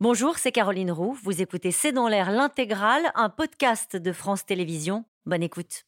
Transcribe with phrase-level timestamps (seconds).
[0.00, 1.18] Bonjour, c'est Caroline Roux.
[1.24, 5.04] Vous écoutez C'est dans l'air l'intégrale, un podcast de France Télévisions.
[5.26, 5.86] Bonne écoute.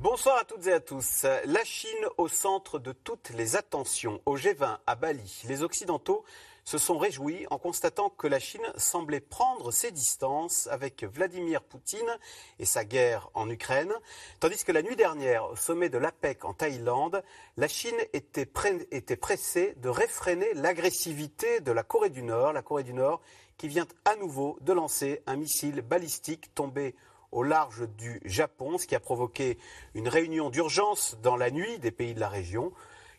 [0.00, 1.26] Bonsoir à toutes et à tous.
[1.44, 4.20] La Chine au centre de toutes les attentions.
[4.26, 6.24] Au G20 à Bali, les Occidentaux
[6.64, 12.18] se sont réjouis en constatant que la Chine semblait prendre ses distances avec Vladimir Poutine
[12.58, 13.92] et sa guerre en Ukraine,
[14.40, 17.22] tandis que la nuit dernière, au sommet de l'APEC en Thaïlande,
[17.56, 22.94] la Chine était, pressée de réfréner l'agressivité de la Corée du Nord, la Corée du
[22.94, 23.20] Nord
[23.56, 26.94] qui vient à nouveau de lancer un missile balistique tombé
[27.30, 29.58] au large du Japon, ce qui a provoqué
[29.94, 32.72] une réunion d'urgence dans la nuit des pays de la région.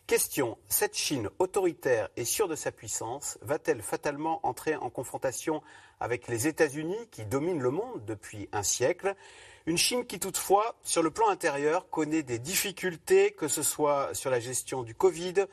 [0.06, 5.64] Question, cette Chine autoritaire et sûre de sa puissance va-t-elle fatalement entrer en confrontation
[5.98, 9.16] avec les États-Unis qui dominent le monde depuis un siècle?
[9.66, 14.30] Une Chine qui toutefois, sur le plan intérieur, connaît des difficultés, que ce soit sur
[14.30, 15.46] la gestion du Covid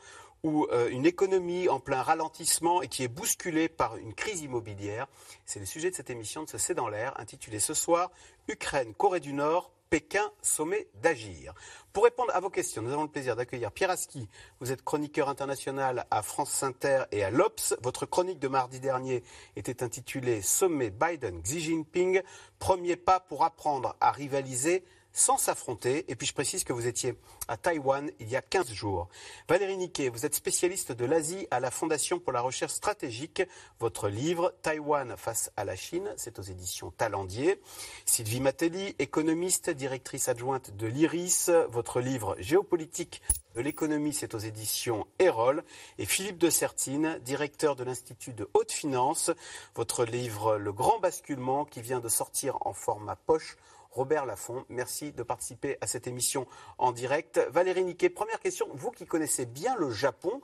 [0.44, 5.08] ou euh, une économie en plein ralentissement et qui est bousculée par une crise immobilière.
[5.46, 8.12] C'est le sujet de cette émission de ce C'est dans l'air, intitulée ce soir
[8.46, 11.54] Ukraine, Corée du Nord, Pékin, sommet d'agir.
[11.92, 14.28] Pour répondre à vos questions, nous avons le plaisir d'accueillir Pierre Aski.
[14.58, 17.76] Vous êtes chroniqueur international à France Inter et à l'Obs.
[17.80, 19.22] Votre chronique de mardi dernier
[19.54, 22.22] était intitulée Sommet Biden-Xi Jinping,
[22.58, 24.82] premier pas pour apprendre à rivaliser
[25.14, 26.04] sans s'affronter.
[26.10, 27.14] Et puis je précise que vous étiez
[27.48, 29.08] à Taïwan il y a 15 jours.
[29.48, 33.42] Valérie Niquet, vous êtes spécialiste de l'Asie à la Fondation pour la recherche stratégique.
[33.78, 37.60] Votre livre Taïwan face à la Chine, c'est aux éditions Talendier.
[38.04, 41.50] Sylvie Matelli, économiste, directrice adjointe de l'IRIS.
[41.70, 43.22] Votre livre Géopolitique
[43.54, 45.62] de l'économie, c'est aux éditions Erol.
[45.98, 49.30] Et Philippe de Sertine, directeur de l'Institut de haute finance.
[49.76, 53.56] Votre livre Le Grand Basculement qui vient de sortir en format poche
[53.94, 54.64] Robert Laffont.
[54.68, 56.46] Merci de participer à cette émission
[56.78, 57.40] en direct.
[57.50, 58.66] Valérie Niquet, première question.
[58.74, 60.40] Vous qui connaissez bien le Japon,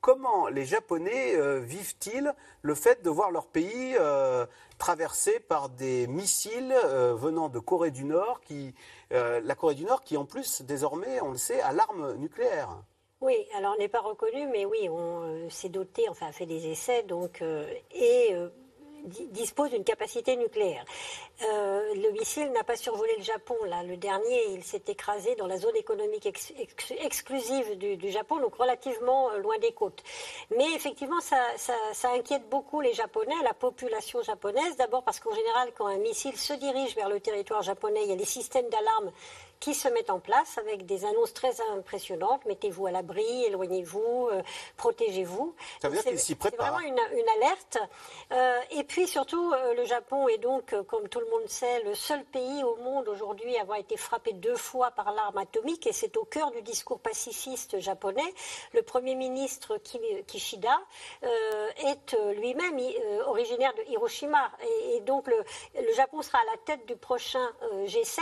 [0.00, 4.46] comment les Japonais euh, vivent-ils le fait de voir leur pays euh,
[4.78, 8.74] traversé par des missiles euh, venant de Corée du Nord, qui,
[9.10, 12.68] la Corée du Nord qui en plus désormais, on le sait, a l'arme nucléaire?
[13.20, 16.66] Oui, alors on n'est pas reconnu, mais oui, on s'est doté, enfin a fait des
[16.66, 17.42] essais, donc
[17.94, 18.34] et
[19.04, 20.84] dispose d'une capacité nucléaire.
[21.42, 23.56] Euh, le missile n'a pas survolé le Japon.
[23.66, 29.30] Là, le dernier, il s'est écrasé dans la zone économique exclusive du, Japon, donc relativement
[29.30, 30.02] euh, loin des côtes.
[30.56, 34.76] Mais effectivement, ça, ça, inquiète beaucoup les Japonais, la population japonaise.
[34.76, 38.12] D'abord parce qu'en général, quand un missile se dirige vers le territoire japonais, il y
[38.12, 39.10] a des systèmes d'alarme
[39.60, 42.44] qui se mettent en place avec des annonces très impressionnantes.
[42.46, 44.42] Mettez-vous à l'abri, éloignez-vous, euh,
[44.76, 45.54] protégez-vous.
[45.80, 46.66] Ça veut dire qu'il s'y prépare.
[46.66, 47.78] C'est vraiment une, une alerte.
[48.32, 51.94] Euh, et puis surtout, euh, le Japon est donc, comme tout le monde sait, le
[51.94, 55.86] seul pays au monde aujourd'hui à avoir été frappé deux fois par l'arme atomique.
[55.86, 58.34] Et c'est au cœur du discours pacifiste japonais.
[58.72, 59.78] Le Premier ministre
[60.26, 60.78] Kishida
[61.22, 62.80] est lui-même
[63.26, 64.50] originaire de Hiroshima.
[64.92, 65.36] Et, donc le,
[65.74, 67.46] le, Japon sera à la tête du prochain
[67.86, 68.20] G7.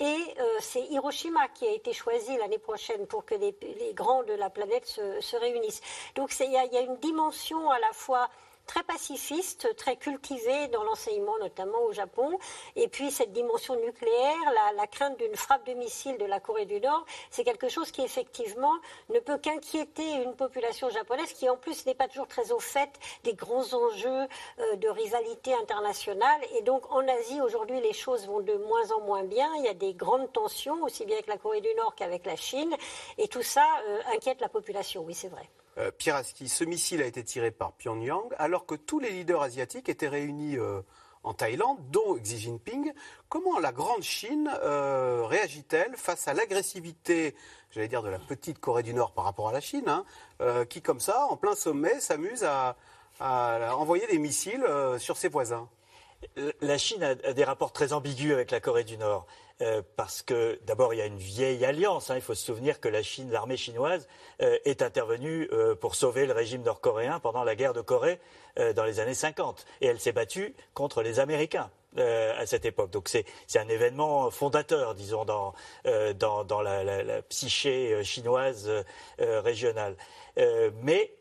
[0.00, 3.54] Et c'est Hiroshima qui a été choisi l'année prochaine pour que les,
[3.94, 5.82] grands de la planète se, réunissent.
[6.14, 8.28] Donc il y, a une dimension à la fois
[8.68, 12.38] très pacifiste, très cultivé dans l'enseignement, notamment au Japon.
[12.76, 16.78] Et puis cette dimension nucléaire, la, crainte d'une frappe de missile de la Corée du
[16.80, 18.74] Nord, c'est quelque chose qui effectivement
[19.08, 22.90] ne peut qu'inquiéter une population japonaise qui en plus n'est pas toujours très au fait
[23.24, 24.28] des grands enjeux
[24.58, 26.40] euh, de rivalité internationale.
[26.56, 29.48] Et donc en Asie, aujourd'hui, les choses vont de moins en moins bien.
[29.56, 32.36] Il y a des grandes tensions, aussi bien avec la Corée du Nord qu'avec la
[32.36, 32.74] Chine.
[33.16, 35.48] Et tout ça euh, inquiète la population, oui, c'est vrai.
[35.78, 39.88] Euh, Piraski, ce missile a été tiré par Pyongyang alors que tous les leaders asiatiques
[39.88, 40.80] étaient réunis euh,
[41.22, 42.92] en Thaïlande, dont Xi Jinping.
[43.28, 47.36] Comment la grande Chine euh, réagit-elle face à l'agressivité,
[47.70, 50.04] j'allais dire, de la petite Corée du Nord par rapport à la Chine, hein,
[50.68, 52.76] qui, comme ça, en plein sommet, s'amuse à,
[53.20, 54.64] envoyer des missiles
[54.98, 55.68] sur ses voisins?
[56.60, 59.26] La Chine a, des rapports très ambigus avec la Corée du Nord.
[59.60, 62.10] Euh, parce que d'abord il y a une vieille alliance.
[62.10, 62.14] Hein.
[62.14, 64.06] il faut se souvenir que la Chine, l'armée chinoise,
[64.40, 68.20] euh, est intervenue euh, pour sauver le régime nord-coréen pendant la guerre de Corée
[68.74, 71.70] dans les années 50, et elle s'est battue contre les Américains.
[71.96, 72.90] à cette époque.
[72.90, 75.54] Donc c'est un événement fondateur, disons, dans,
[75.84, 78.68] dans, la, psyché chinoise
[79.18, 79.96] régionale.
[80.82, 81.12] mais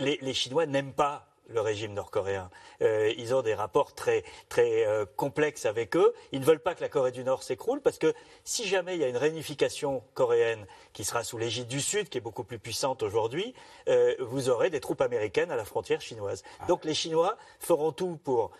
[0.00, 2.50] les, les Chinois n'aiment pas le régime nord-coréen.
[2.82, 6.14] Euh, ils ont des rapports très, très euh, complexes avec eux.
[6.32, 8.12] Ils ne veulent pas que la Corée du Nord s'écroule parce que
[8.44, 12.18] si jamais il y a une réunification coréenne qui sera sous l'égide du Sud, qui
[12.18, 13.54] est beaucoup plus puissante aujourd'hui,
[13.88, 16.42] euh, vous aurez des troupes américaines à la frontière chinoise.
[16.60, 16.66] Ah.
[16.66, 18.50] Donc les Chinois feront tout pour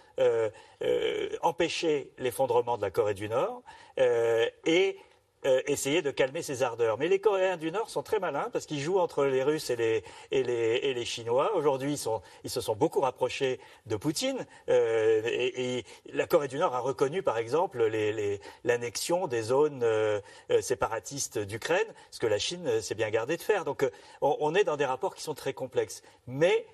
[1.42, 3.62] empêcher l'effondrement de la Corée du Nord
[3.98, 4.98] et
[5.44, 6.98] euh, essayer de calmer ses ardeurs.
[6.98, 9.76] Mais les Coréens du Nord sont très malins parce qu'ils jouent entre les Russes et
[9.76, 11.54] les, et les, et les Chinois.
[11.54, 12.10] Aujourd'hui, ils,
[12.44, 14.46] ils se sont beaucoup rapprochés de Poutine.
[14.68, 17.86] Euh, et, la Corée du Nord a reconnu, par exemple,
[18.64, 20.20] l'annexion des zones euh,
[20.60, 23.64] séparatistes d'Ukraine, ce que la Chine s'est bien gardée de faire.
[23.64, 23.88] Donc
[24.22, 26.02] on, on, est dans des rapports qui sont très complexes.
[26.26, 26.66] Mais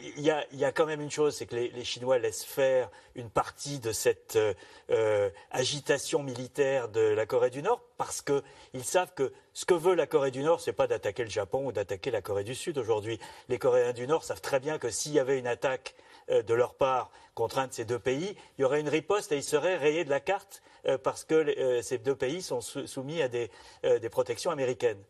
[0.00, 2.18] il y, a, il y, a, quand même une chose, c'est que les, les, Chinois
[2.18, 4.54] laissent faire une partie de cette euh,
[4.90, 9.94] euh, agitation militaire de la Corée du Nord parce qu'ils savent que ce que veut
[9.94, 12.78] la Corée du Nord, c'est pas d'attaquer le Japon ou d'attaquer la Corée du Sud
[12.78, 13.18] aujourd'hui.
[13.48, 15.96] Les Coréens du Nord savent très bien que s'il y avait une attaque
[16.30, 19.32] euh, de leur part contre un de ces deux pays, il y aurait une riposte
[19.32, 22.86] et ils seraient rayés de la carte euh, parce que ces deux pays sont sou
[22.86, 23.50] soumis à des,
[23.82, 25.02] des protections américaines.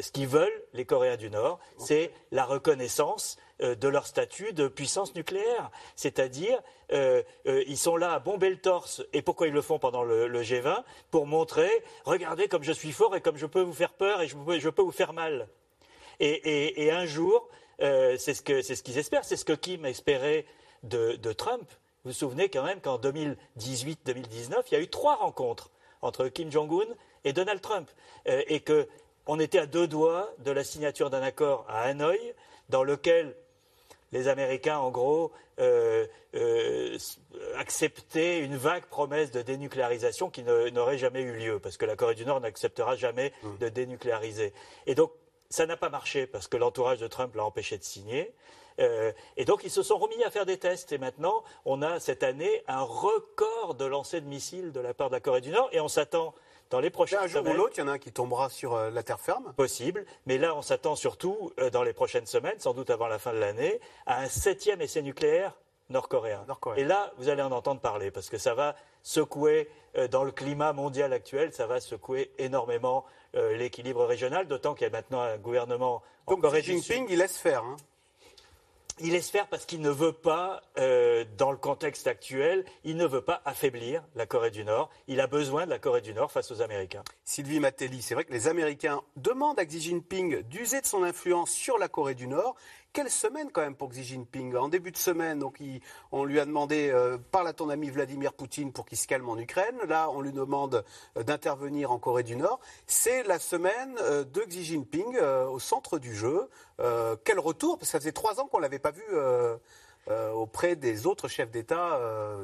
[0.00, 5.14] Ce qu'ils veulent, les Coréens du Nord, c'est la reconnaissance de leur statut de puissance
[5.14, 5.70] nucléaire.
[5.96, 6.60] C'est-à-dire,
[6.92, 9.02] euh, euh, ils sont là à bomber le torse.
[9.12, 11.70] Et pourquoi ils le font pendant le, le, G20 Pour montrer,
[12.04, 14.82] regardez comme je suis fort et comme je peux vous faire peur et je peux,
[14.82, 15.48] vous faire mal.
[16.20, 17.48] Et, un jour,
[17.80, 20.46] euh, c'est ce qu'ils ce espèrent, c'est ce que Kim espérait
[20.82, 21.68] de, Trump.
[22.04, 25.70] Vous vous souvenez quand même qu'en 2018-2019, il y a eu trois rencontres
[26.02, 27.90] entre Kim Jong-un et Donald Trump.
[28.28, 32.34] Euh, et qu'on était à deux doigts de la signature d'un accord à Hanoï
[32.68, 33.34] dans lequel
[34.14, 36.96] les Américains, en gros, euh, euh,
[37.56, 42.14] acceptaient une vague promesse de dénucléarisation qui n'aurait jamais eu lieu, parce que la Corée
[42.14, 43.48] du Nord n'acceptera jamais mmh.
[43.58, 44.52] de dénucléariser.
[44.86, 45.10] Et donc,
[45.50, 48.32] ça n'a pas marché, parce que l'entourage de Trump l'a empêché de signer.
[48.78, 50.92] Euh, et donc, ils se sont remis à faire des tests.
[50.92, 55.08] Et maintenant, on a cette année un record de lancers de missiles de la part
[55.10, 56.34] de la Corée du Nord, et on s'attend
[56.70, 57.54] dans les prochaines un jour semaines.
[57.54, 59.52] ou l'autre, il y en a un qui tombera sur euh, la terre ferme.
[59.56, 63.18] Possible, mais là, on s'attend surtout euh, dans les prochaines semaines, sans doute avant la
[63.18, 65.54] fin de l'année, à un septième essai nucléaire
[65.90, 66.44] nord-coréen.
[66.48, 70.24] Nord et là, vous allez en entendre parler, parce que ça va secouer, euh, dans
[70.24, 74.90] le climat mondial actuel, ça va secouer énormément euh, l'équilibre régional, d'autant qu'il y a
[74.90, 76.94] maintenant un gouvernement Donc, en Corée Xi du Sud.
[76.94, 77.62] Jinping, il laisse faire.
[77.62, 77.76] Hein.
[79.00, 83.04] Il laisse faire parce qu'il ne veut pas, euh, dans le contexte actuel, il ne
[83.04, 84.88] veut pas affaiblir la Corée du Nord.
[85.08, 87.02] Il a besoin de la Corée du Nord face aux Américains.
[87.24, 91.50] Sylvie Matelli, c'est vrai que les Américains demandent à Xi Jinping d'user de son influence
[91.50, 92.54] sur la Corée du Nord.
[92.94, 95.80] Quelle semaine quand même pour Xi Jinping En début de semaine, donc il,
[96.12, 99.28] on lui a demandé euh, parle à ton ami Vladimir Poutine pour qu'il se calme
[99.28, 99.76] en Ukraine.
[99.88, 100.84] Là, on lui demande
[101.16, 102.60] euh, d'intervenir en Corée du Nord.
[102.86, 106.48] C'est la semaine euh, de Xi Jinping au centre du jeu.
[107.24, 109.02] Quel retour Parce que ça faisait trois ans qu'on l'avait pas vu.
[110.08, 112.00] Euh, auprès des autres chefs d'État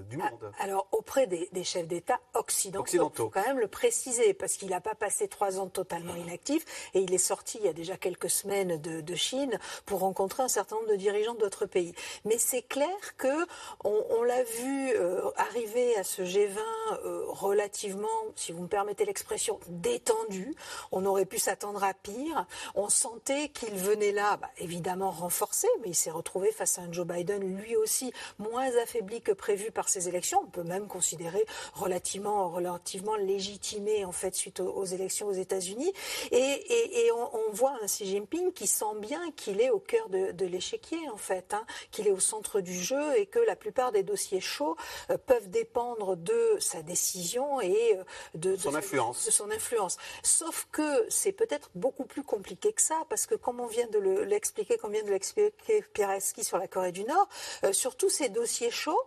[0.08, 0.52] du monde.
[0.58, 2.82] Alors auprès des, des chefs d'État occidentaux.
[2.82, 3.14] occidentaux.
[3.14, 6.64] Il faut quand même le préciser parce qu'il n'a pas passé trois ans totalement inactif
[6.94, 10.42] et il est sorti il y a déjà quelques semaines de, de Chine pour rencontrer
[10.42, 11.94] un certain nombre de dirigeants d'autres pays.
[12.24, 13.46] Mais c'est clair que
[13.84, 16.58] on, on l'a vu euh, arriver à ce G20
[17.04, 20.54] euh, relativement, si vous me permettez l'expression, détendu.
[20.92, 22.46] On aurait pu s'attendre à pire.
[22.74, 26.92] On sentait qu'il venait là, bah, évidemment renforcé, mais il s'est retrouvé face à un
[26.92, 30.40] Joe Biden lui aussi moins affaibli que prévu par ces élections.
[30.42, 31.44] On peut même considérer
[31.74, 35.92] relativement, relativement légitimé en fait suite aux, aux élections aux États-Unis.
[36.30, 39.80] Et, et, et on, on, voit un Xi Jinping qui sent bien qu'il est au
[39.80, 43.38] cœur de, de l'échiquier en fait, hein, qu'il est au centre du jeu et que
[43.40, 44.76] la plupart des dossiers chauds
[45.10, 48.04] euh, peuvent dépendre de sa décision et euh,
[48.34, 49.26] de, son influence.
[49.26, 49.98] de son influence.
[50.22, 53.98] Sauf que c'est peut-être beaucoup plus compliqué que ça parce que comme on vient de
[53.98, 57.28] l'expliquer, comme vient de l'expliquer Pireski sur la Corée du Nord,
[57.64, 59.02] euh, sur tous ces dossiers chauds,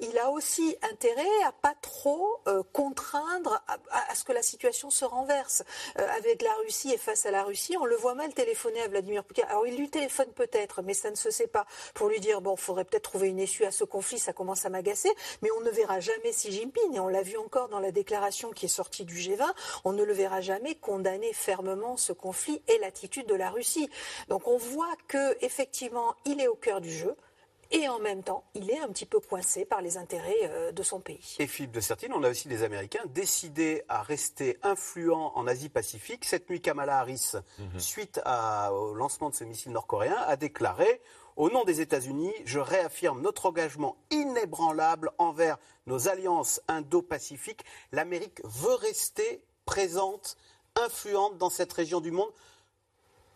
[0.00, 5.04] il a aussi intérêt à pas trop euh, contraindre à, ce que la situation se
[5.04, 5.62] renverse.
[5.98, 8.88] Euh, avec la Russie et face à la Russie, on le voit mal téléphoner à
[8.88, 9.44] Vladimir Poutine.
[9.48, 12.56] Alors il lui téléphone peut-être, mais ça ne se sait pas, pour lui dire bon,
[12.56, 15.10] faudrait peut-être trouver une issue à ce conflit, ça commence à m'agacer,
[15.42, 18.50] mais on ne verra jamais Xi Jinping, et on l'a vu encore dans la déclaration
[18.50, 19.44] qui est sortie du G20,
[19.84, 23.88] on ne le verra jamais condamner fermement ce conflit et l'attitude de la Russie.
[24.28, 27.16] Donc on voit que effectivement, il est au cœur du jeu.
[27.70, 30.82] Et en même temps, il est un petit peu coincé par les intérêts euh, de
[30.82, 31.36] son pays.
[31.38, 36.24] Et Philippe de Sertine, on a aussi des Américains décidés à rester influents en Asie-Pacifique.
[36.24, 37.78] Cette nuit, Kamala Harris, mm -hmm.
[37.78, 41.00] suite à, au lancement de ce missile nord-coréen, a déclaré
[41.38, 45.56] au nom des États-Unis, je réaffirme notre engagement inébranlable envers
[45.86, 47.64] nos alliances indo-pacifiques.
[47.92, 50.36] L'Amérique veut rester présente,
[50.74, 52.32] influente dans cette région du monde.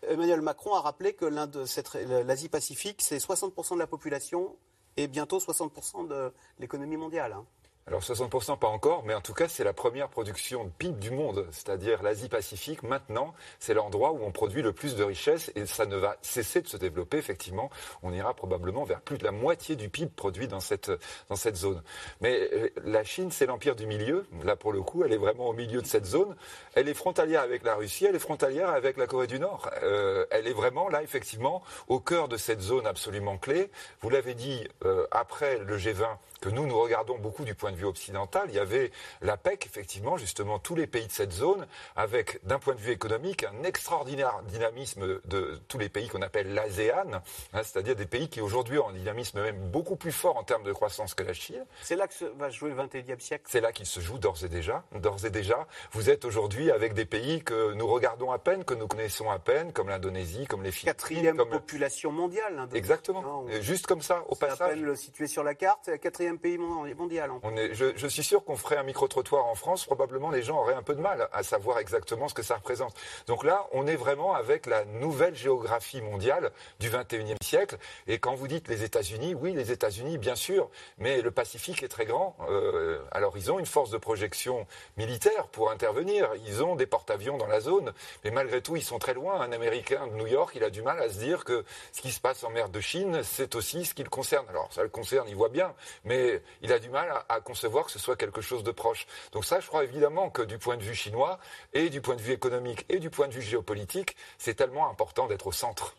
[0.09, 4.55] Emmanuel Macron a rappelé que l'Asie-Pacifique, c'est 60% de la population
[4.97, 7.33] et bientôt 60% de l'économie mondiale.
[7.33, 7.45] Hein.
[7.85, 11.11] Alors 60% pas encore, mais en tout cas c'est la première production de PIB du
[11.11, 12.81] monde, c'est-à-dire l'Asie-Pacifique.
[12.83, 16.61] Maintenant, c'est l'endroit où on produit le plus de richesses et ça ne va cesser
[16.61, 17.17] de se développer.
[17.17, 17.69] Effectivement,
[18.01, 20.91] on ira probablement vers plus de la moitié du PIB produit dans cette
[21.29, 21.83] dans cette zone.
[22.21, 24.25] Mais euh, la Chine, c'est l'empire du milieu.
[24.43, 26.35] Là, pour le coup, elle est vraiment au milieu de cette zone.
[26.75, 29.69] Elle est frontalière avec la Russie, elle est frontalière avec la Corée du Nord.
[29.83, 33.69] Euh, elle est vraiment là, effectivement, au cœur de cette zone absolument clé.
[34.01, 37.77] Vous l'avez dit euh, après le G20 que nous nous regardons beaucoup du point de
[37.77, 41.65] vue occidental, il y avait la PEC, effectivement, justement, tous les pays de cette zone,
[41.95, 46.53] avec, d'un point de vue économique, un extraordinaire dynamisme de tous les pays qu'on appelle
[46.53, 47.21] l'ASEAN, hein,
[47.63, 50.73] c'est-à-dire des pays qui aujourd'hui ont un dynamisme même beaucoup plus fort en termes de
[50.73, 51.65] croissance que la Chine.
[51.81, 53.45] C'est là que va jouer le 21e siècle?
[53.47, 54.83] C'est là qu'il se joue d'ores et déjà.
[54.99, 58.73] D'ores et déjà, vous êtes aujourd'hui avec des pays que nous regardons à peine, que
[58.73, 60.93] nous connaissons à peine, comme l'Indonésie, comme les Philippines.
[60.93, 61.51] Quatrième comme...
[61.51, 62.67] population mondiale.
[62.73, 63.45] Exactement.
[63.61, 64.59] Juste comme ça, au passage.
[64.59, 67.31] À peine le situer sur la carte, c'est pays mondial.
[67.43, 70.59] On est, je, je, suis sûr qu'on ferait un micro-trottoir en France, probablement les gens
[70.59, 72.95] auraient un peu de mal à savoir exactement ce que ça représente.
[73.27, 77.77] Donc là, on est vraiment avec la nouvelle géographie mondiale du 21e siècle.
[78.07, 81.87] Et quand vous dites les États-Unis, oui, les États-Unis, bien sûr, mais le Pacifique est
[81.87, 82.35] très grand.
[82.49, 84.65] Euh, alors ils ont une force de projection
[84.97, 86.29] militaire pour intervenir.
[86.45, 89.41] Ils ont des porte-avions dans la zone, mais malgré tout, ils sont très loin.
[89.41, 92.11] Un Américain de New York, il a du mal à se dire que ce qui
[92.11, 94.45] se passe en mer de Chine, c'est aussi ce qui le concerne.
[94.49, 95.73] Alors ça le concerne, il voit bien,
[96.03, 96.22] mais
[96.61, 99.05] il a du mal à, à, concevoir que ce soit quelque chose de proche.
[99.31, 101.39] Donc ça, je crois évidemment que du point de vue chinois,
[101.73, 105.27] et du point de vue économique, et du point de vue géopolitique, c'est tellement important
[105.27, 105.95] d'être au centre.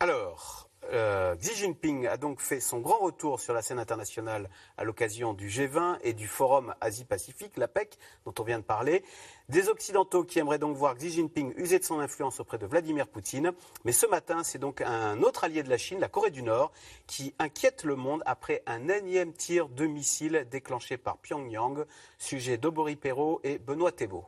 [0.00, 4.84] Alors, euh, Xi Jinping a donc fait son grand retour sur la scène internationale à
[4.84, 9.04] l'occasion du G20 et du Forum Asie-Pacifique, l'APEC, dont on vient de parler.
[9.48, 13.06] Des Occidentaux qui aimeraient donc voir Xi Jinping user de son influence auprès de Vladimir
[13.08, 13.52] Poutine.
[13.84, 16.72] Mais ce matin, c'est donc un autre allié de la Chine, la Corée du Nord,
[17.06, 21.84] qui inquiète le monde après un énième tir de missile déclenché par Pyongyang.
[22.18, 24.24] Sujet d'Obori Perrault et Benoît Thébault.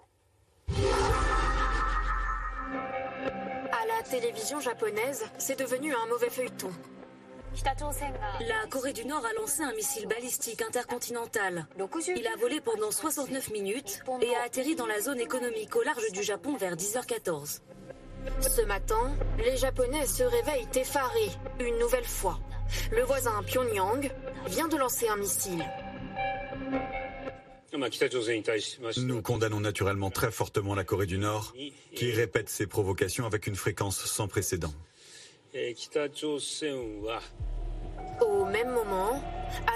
[4.10, 6.70] Télévision japonaise, c'est devenu un mauvais feuilleton.
[8.40, 11.66] La Corée du Nord a lancé un missile balistique intercontinental.
[12.16, 16.10] Il a volé pendant 69 minutes et a atterri dans la zone économique au large
[16.12, 17.60] du Japon vers 10h14.
[18.40, 22.38] Ce matin, les Japonais se réveillent effarés, une nouvelle fois.
[22.92, 24.10] Le voisin Pyongyang
[24.46, 25.64] vient de lancer un missile.
[28.98, 31.54] Nous condamnons naturellement très fortement la Corée du Nord,
[31.94, 34.72] qui répète ses provocations avec une fréquence sans précédent.
[38.20, 39.22] Au même moment,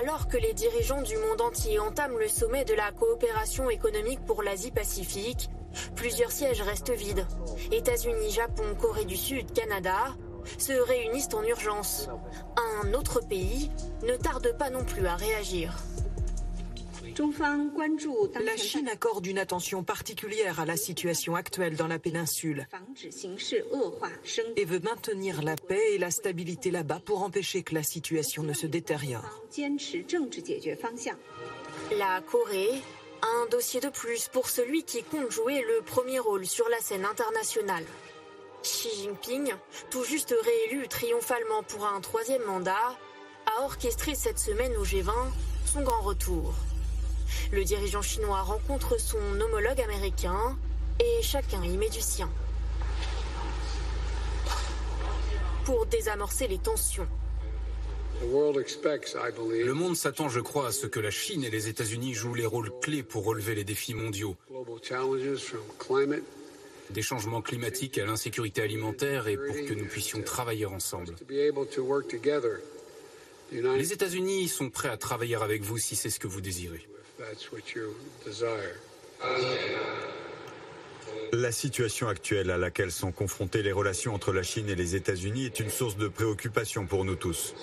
[0.03, 4.43] alors que les dirigeants du monde entier entament le sommet de la coopération économique pour
[4.43, 5.49] l'Asie-Pacifique,
[5.97, 7.27] plusieurs sièges restent vides.
[7.73, 10.15] États-Unis, Japon, Corée du Sud, Canada
[10.59, 12.09] se réunissent en urgence.
[12.83, 13.71] Un autre pays
[14.03, 15.77] ne tarde pas non plus à réagir.
[18.45, 22.67] La Chine accorde une attention particulière à la situation actuelle dans la péninsule
[24.57, 28.53] et veut maintenir la paix et la stabilité là-bas pour empêcher que la situation ne
[28.53, 29.43] se détériore.
[31.99, 32.71] La Corée,
[33.23, 37.05] un dossier de plus pour celui qui compte jouer le premier rôle sur la scène
[37.05, 37.85] internationale.
[38.63, 39.53] Xi Jinping,
[39.91, 42.99] tout juste réélu triomphalement pour un troisième mandat,
[43.47, 45.13] a orchestré cette semaine au G20
[45.67, 46.55] son grand retour.
[47.53, 50.57] Le dirigeant chinois rencontre son homologue américain
[51.01, 52.31] et chacun y met du sien.
[55.65, 57.09] Pour désamorcer les tensions.
[58.23, 62.47] Le monde s'attend, je crois, à ce que la Chine et les États-Unis jouent les
[62.47, 64.37] rôles clés pour relever les défis mondiaux.
[66.91, 71.15] Des changements climatiques à l'insécurité alimentaire et pour que nous puissions travailler ensemble.
[73.51, 76.87] Les États-Unis sont prêts à travailler avec vous si c'est ce que vous désirez.
[81.33, 85.47] La situation actuelle à laquelle sont confrontées les relations entre la Chine et les États-Unis
[85.47, 87.55] est une source de préoccupation pour nous tous.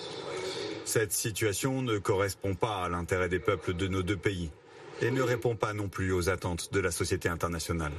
[0.84, 4.50] Cette situation ne correspond pas à l'intérêt des peuples de nos deux pays
[5.00, 7.92] et ne répond pas non plus aux attentes de la société internationale.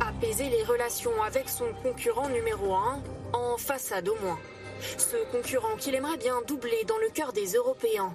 [0.00, 4.38] Apaiser les relations avec son concurrent numéro un, en façade au moins.
[4.80, 8.14] Ce concurrent qu'il aimerait bien doubler dans le cœur des Européens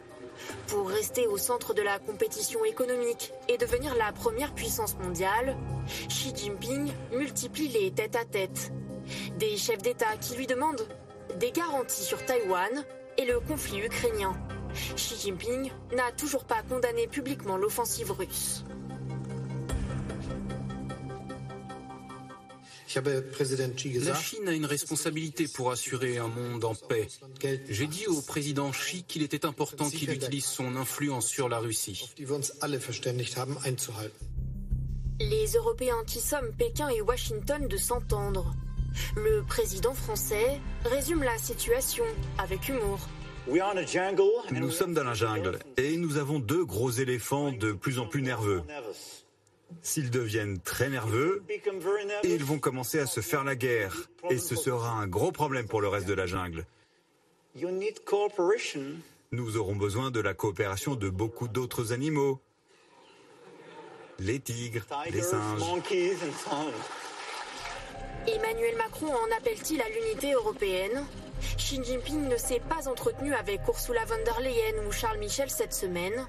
[0.67, 5.57] pour rester au centre de la compétition économique et devenir la première puissance mondiale,
[6.07, 8.71] Xi Jinping multiplie les tête-à-tête.
[9.37, 10.87] Des chefs d'État qui lui demandent
[11.39, 12.85] des garanties sur Taïwan
[13.17, 14.33] et le conflit ukrainien.
[14.95, 18.63] Xi Jinping n'a toujours pas condamné publiquement l'offensive russe.
[22.95, 27.07] La Chine a une responsabilité pour assurer un monde en paix.
[27.69, 32.09] J'ai dit au président Xi qu'il était important qu'il utilise son influence sur la Russie.
[35.19, 38.55] Les Européens qui sommes Pékin et Washington de s'entendre.
[39.15, 42.05] Le président français résume la situation
[42.37, 42.99] avec humour.
[44.51, 48.21] Nous sommes dans la jungle et nous avons deux gros éléphants de plus en plus
[48.21, 48.61] nerveux.
[49.81, 51.43] S'ils deviennent très nerveux,
[52.23, 55.81] ils vont commencer à se faire la guerre et ce sera un gros problème pour
[55.81, 56.65] le reste de la jungle.
[59.31, 62.39] Nous aurons besoin de la coopération de beaucoup d'autres animaux.
[64.17, 65.61] Les tigres, les singes.
[68.27, 71.05] Emmanuel Macron en appelle-t-il à l'unité européenne?
[71.57, 75.73] Xi Jinping ne s'est pas entretenu avec Ursula von der Leyen ou Charles Michel cette
[75.73, 76.27] semaine.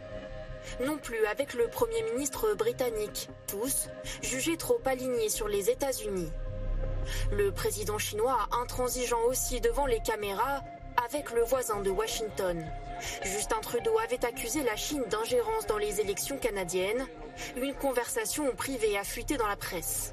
[0.85, 3.89] Non plus avec le Premier ministre britannique, tous
[4.23, 6.31] jugés trop alignés sur les États-Unis.
[7.33, 10.63] Le président chinois intransigeant aussi devant les caméras
[11.05, 12.65] avec le voisin de Washington.
[13.23, 17.07] Justin Trudeau avait accusé la Chine d'ingérence dans les élections canadiennes.
[17.57, 20.13] Une conversation privée a fuité dans la presse.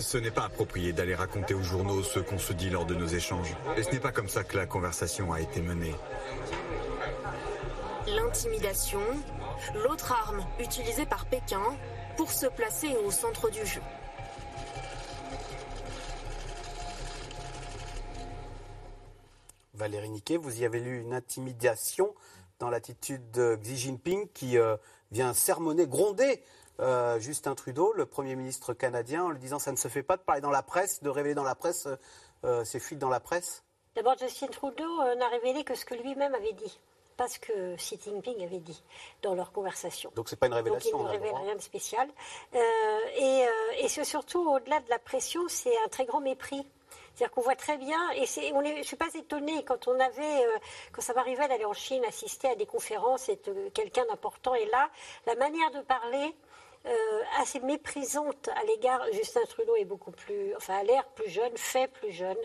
[0.00, 3.06] Ce n'est pas approprié d'aller raconter aux journaux ce qu'on se dit lors de nos
[3.06, 3.54] échanges.
[3.76, 5.94] Et ce n'est pas comme ça que la conversation a été menée.
[8.36, 9.00] L'intimidation,
[9.82, 11.62] l'autre arme utilisée par Pékin
[12.18, 13.80] pour se placer au centre du jeu.
[19.72, 22.14] Valérie Niquet, vous y avez lu une intimidation
[22.58, 24.76] dans l'attitude de Xi Jinping qui euh,
[25.12, 26.42] vient sermonner, gronder
[26.80, 30.18] euh, Justin Trudeau, le Premier ministre canadien, en lui disant ça ne se fait pas
[30.18, 31.88] de parler dans la presse, de révéler dans la presse
[32.44, 33.64] euh, ces fuites dans la presse
[33.94, 36.78] D'abord, Justin Trudeau n'a révélé que ce que lui-même avait dit
[37.16, 38.82] pas ce que Xi Jinping avait dit
[39.22, 40.10] dans leur conversation.
[40.14, 40.98] Donc c'est pas une révélation.
[40.98, 42.08] Donc il ne révèle rien de spécial.
[42.54, 42.58] Euh,
[43.16, 46.66] et, euh, et c'est surtout au-delà de la pression, c'est un très grand mépris.
[47.14, 49.88] C'est-à-dire qu'on voit très bien, et c'est, on est, je ne suis pas étonnée quand
[49.88, 50.58] on avait, euh,
[50.92, 53.40] quand ça m'arrivait d'aller en Chine assister à des conférences et
[53.72, 54.90] quelqu'un d'important est là,
[55.26, 56.45] la manière de parler, euh,
[57.38, 59.02] assez méprisante à l'égard.
[59.12, 62.36] Justin Trudeau est beaucoup plus, enfin, a l'air plus jeune, fait plus jeune.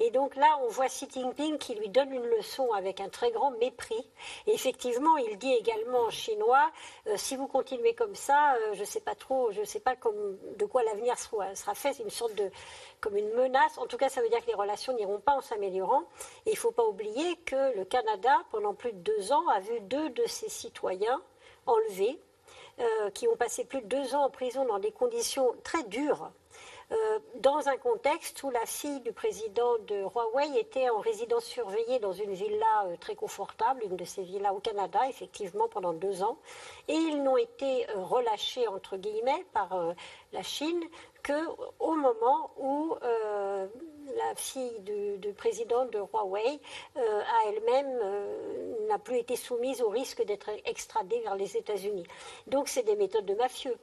[0.00, 3.30] Et donc là, on voit Xi Jinping qui lui donne une leçon avec un très
[3.30, 4.08] grand mépris.
[4.46, 6.70] Et effectivement, il dit également en chinois
[7.06, 9.80] euh, si vous continuez comme ça, euh, je ne sais pas trop, je ne sais
[9.80, 11.92] pas de quoi l'avenir sera, sera fait.
[11.92, 12.50] C'est une sorte de,
[13.00, 13.78] comme une menace.
[13.78, 16.02] En tout cas, ça veut dire que les relations n'iront pas en s'améliorant.
[16.46, 19.60] Et il ne faut pas oublier que le Canada, pendant plus de deux ans, a
[19.60, 21.20] vu deux de ses citoyens
[21.66, 22.18] enlevés
[22.80, 26.30] euh, qui ont passé plus de deux ans en prison dans des conditions très dures.
[26.90, 31.98] Euh, dans un contexte où la fille du président de Huawei était en résidence surveillée
[31.98, 36.22] dans une villa euh, très confortable, une de ces villas au Canada, effectivement, pendant deux
[36.22, 36.38] ans.
[36.86, 39.94] Et ils n'ont été relâchés, entre guillemets, par
[40.32, 40.82] la Chine
[41.26, 42.94] qu'au moment où
[44.16, 46.60] la fille du, président de Huawei
[46.96, 52.06] euh, elle-même euh, n'a plus été soumise au risque d'être extradée vers les États-Unis.
[52.46, 53.76] Donc c'est des méthodes de mafieux.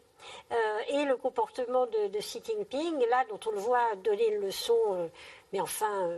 [0.51, 5.09] Euh, et le comportement de, Xi Jinping, là, dont on le voit donner une leçon,
[5.53, 6.09] mais enfin,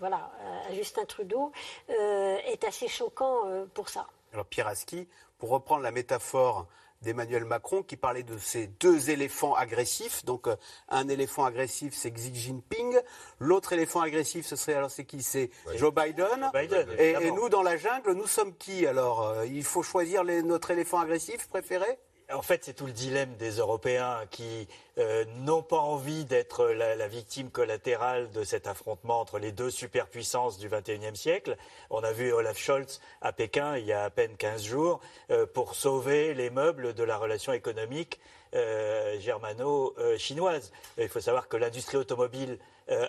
[0.00, 0.30] voilà,
[0.68, 1.50] à Justin Trudeau,
[1.88, 4.06] est assez choquant pour ça.
[4.34, 6.66] Alors, Pierre Aski, pour reprendre la métaphore
[7.04, 10.24] d'Emmanuel Macron qui parlait de ces deux éléphants agressifs.
[10.24, 10.56] Donc euh,
[10.88, 12.98] un éléphant agressif, c'est Xi Jinping.
[13.38, 15.22] L'autre éléphant agressif, ce serait alors c'est qui?
[15.22, 16.50] C'est Joe Biden.
[16.98, 20.98] et, nous, dans la jungle, nous sommes qui Alors euh, il faut choisir notre éléphant
[20.98, 21.98] agressif préféré?
[22.32, 24.66] En fait, c'est tout le dilemme des Européens qui
[24.98, 30.58] euh, n'ont pas envie d'être la, victime collatérale de cet affrontement entre les deux superpuissances
[30.58, 31.56] du XXIe siècle.
[31.90, 35.46] On a vu Olaf Scholz à Pékin il y a à peine 15 jours euh,
[35.46, 38.20] pour sauver les meubles de la relation économique
[38.54, 40.72] euh, germano-chinoise.
[40.98, 42.58] Il faut savoir que l'industrie automobile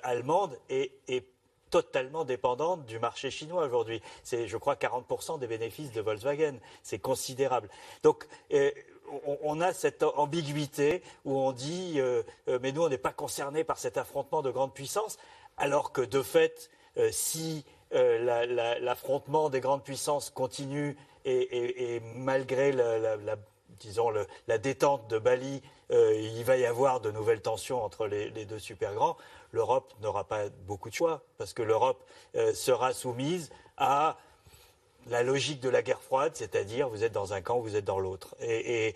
[0.04, 1.26] allemande est, est
[1.70, 4.02] totalement dépendante du marché chinois aujourd'hui.
[4.24, 6.56] C'est, je crois, 40% des bénéfices de Volkswagen.
[6.84, 7.68] C'est considérable.
[8.02, 8.26] Donc,
[9.44, 13.64] on, a cette ambiguïté où on dit euh, euh, mais nous on n'est pas concernés
[13.64, 15.18] par cet affrontement de grandes puissances,
[15.58, 23.18] alors que de fait, euh, si l'affrontement des grandes puissances continue et, malgré la,
[23.80, 24.12] disons
[24.48, 28.60] la détente de Bali, il va y avoir de nouvelles tensions entre les, les deux
[28.60, 29.16] super grands,
[29.52, 32.04] l'Europe n'aura pas beaucoup de choix parce que l'Europe
[32.54, 34.18] sera soumise à
[35.08, 38.00] la logique de la guerre froide, c'est-à-dire vous êtes dans un camp, vous êtes dans
[38.00, 38.36] l'autre.
[38.42, 38.96] Et,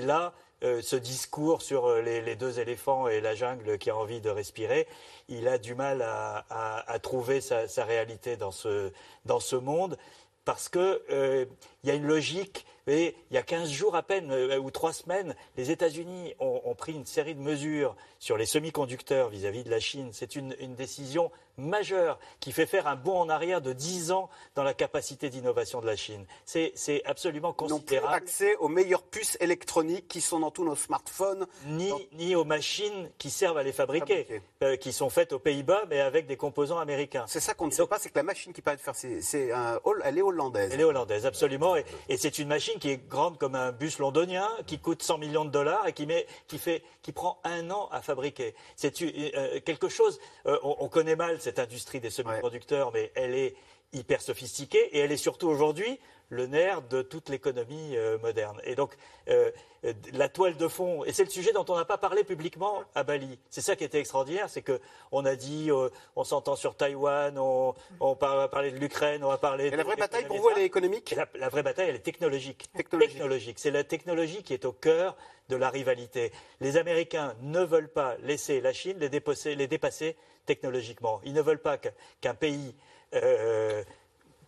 [0.00, 0.32] là,
[0.64, 4.30] euh, ce discours sur euh, les, deux éléphants et la jungle qui a envie de
[4.30, 4.86] respirer,
[5.28, 8.92] il a du mal à, trouver sa, réalité dans ce,
[9.24, 9.96] dans ce monde
[10.44, 11.44] parce que euh,
[11.84, 12.66] y a une logique.
[12.88, 16.62] Et il y a 15 jours à peine, euh, ou 3 semaines, les États-Unis ont,
[16.64, 20.08] ont, pris une série de mesures sur les semi-conducteurs vis-à-vis de la Chine.
[20.12, 24.30] C'est une, une, décision majeure qui fait faire un bond en arrière de 10 ans
[24.54, 26.24] dans la capacité d'innovation de la Chine.
[26.44, 28.06] C'est absolument considérable.
[28.06, 31.46] Non plus accès aux meilleures puces électroniques qui sont dans tous nos smartphones.
[31.66, 34.42] Ni, ni aux machines qui servent à les fabriquer, fabriquer.
[34.62, 37.24] Euh, qui sont faites aux Pays-Bas, mais avec des composants américains.
[37.26, 39.50] C'est ça qu'on ne sait pas, c'est que la machine qui permet de faire, c'est,
[40.04, 40.70] elle est hollandaise.
[40.72, 41.76] Elle est hollandaise, absolument.
[41.76, 45.18] Et, et c'est une machine qui est grande comme un bus londonien, qui coûte 100
[45.18, 48.54] millions de dollars et qui, met, qui, fait, qui prend un an à fabriquer.
[48.76, 53.12] C'est euh, quelque chose, euh, on, on, connaît mal cette industrie des semi-conducteurs, ouais.
[53.14, 53.54] mais elle est
[53.92, 55.98] hyper sophistiquée et elle est surtout aujourd'hui
[56.30, 58.60] le nerf de toute l'économie euh, moderne.
[58.64, 58.94] Et donc,
[59.28, 59.50] euh,
[60.12, 63.02] la toile de fond, et c'est le sujet dont on n'a pas parlé publiquement à
[63.02, 63.38] Bali.
[63.48, 67.74] C'est ça qui était extraordinaire, c'est qu'on a dit, euh, on s'entend sur Taïwan, on,
[68.00, 69.68] on va parler de l'Ukraine, on va parler.
[69.68, 71.14] Et la vraie bataille pour vous, elle est économique?
[71.16, 72.70] La, la, vraie bataille, elle est technologique.
[72.76, 73.12] Technologique.
[73.12, 73.58] technologique.
[73.58, 75.16] C'est la technologie qui est au cœur
[75.48, 76.30] de la rivalité.
[76.60, 81.20] Les Américains ne veulent pas laisser la Chine les dépasser, les dépasser technologiquement.
[81.24, 82.74] Ils ne veulent pas qu'un qu pays
[83.14, 83.82] euh,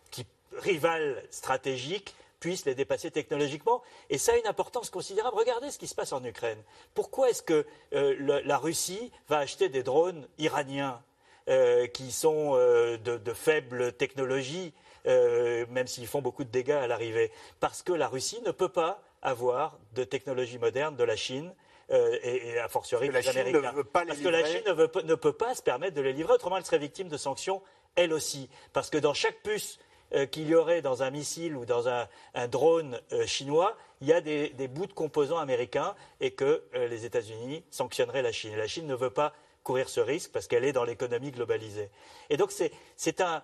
[0.09, 0.25] qui
[0.57, 3.81] rival stratégique puisse les dépasser technologiquement.
[4.09, 5.37] Et ça a une importance considérable.
[5.37, 6.61] Regardez ce qui se passe en Ukraine.
[6.93, 11.01] Pourquoi est-ce que euh, la Russie va acheter des drones iraniens
[11.47, 14.73] euh, qui sont euh, de, de, faible technologie,
[15.07, 17.31] euh, même s'ils font beaucoup de dégâts à l'arrivée?
[17.59, 21.53] Parce que la Russie ne peut pas avoir de technologie moderne de la Chine.
[21.93, 23.73] Et, et, a fortiori des Américains.
[23.91, 26.55] Parce que la Chine ne, veut, ne, peut pas se permettre de les livrer, autrement
[26.55, 27.61] elle serait victime de sanctions
[27.95, 28.49] elle aussi.
[28.73, 29.79] Parce que dans chaque puce
[30.13, 32.07] euh, qu'il y aurait dans un missile ou dans un,
[32.49, 37.05] drone euh, chinois, il y a des, bouts de composants américains et que euh, les
[37.05, 38.51] États-Unis sanctionneraient la Chine.
[38.51, 39.31] Et la Chine ne veut pas
[39.63, 41.91] courir ce risque parce qu'elle est dans l'économie globalisée.
[42.29, 43.43] Et donc c'est un,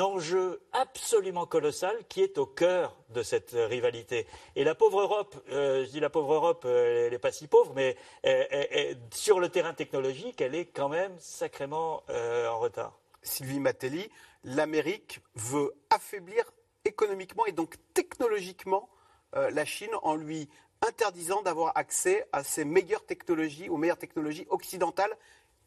[0.00, 4.26] enjeu absolument colossal qui est au cœur de cette rivalité.
[4.54, 7.96] Et la pauvre Europe, je dis la pauvre Europe, elle n'est pas si pauvre, mais
[9.12, 13.01] sur le terrain technologique, elle est quand même sacrément en retard.
[13.22, 14.08] Sylvie Matelli,
[14.44, 16.52] l'Amérique veut affaiblir
[16.84, 18.88] économiquement et donc technologiquement
[19.36, 20.48] euh, la Chine en lui
[20.86, 25.16] interdisant d'avoir accès à ces meilleures technologies, aux meilleures technologies occidentales.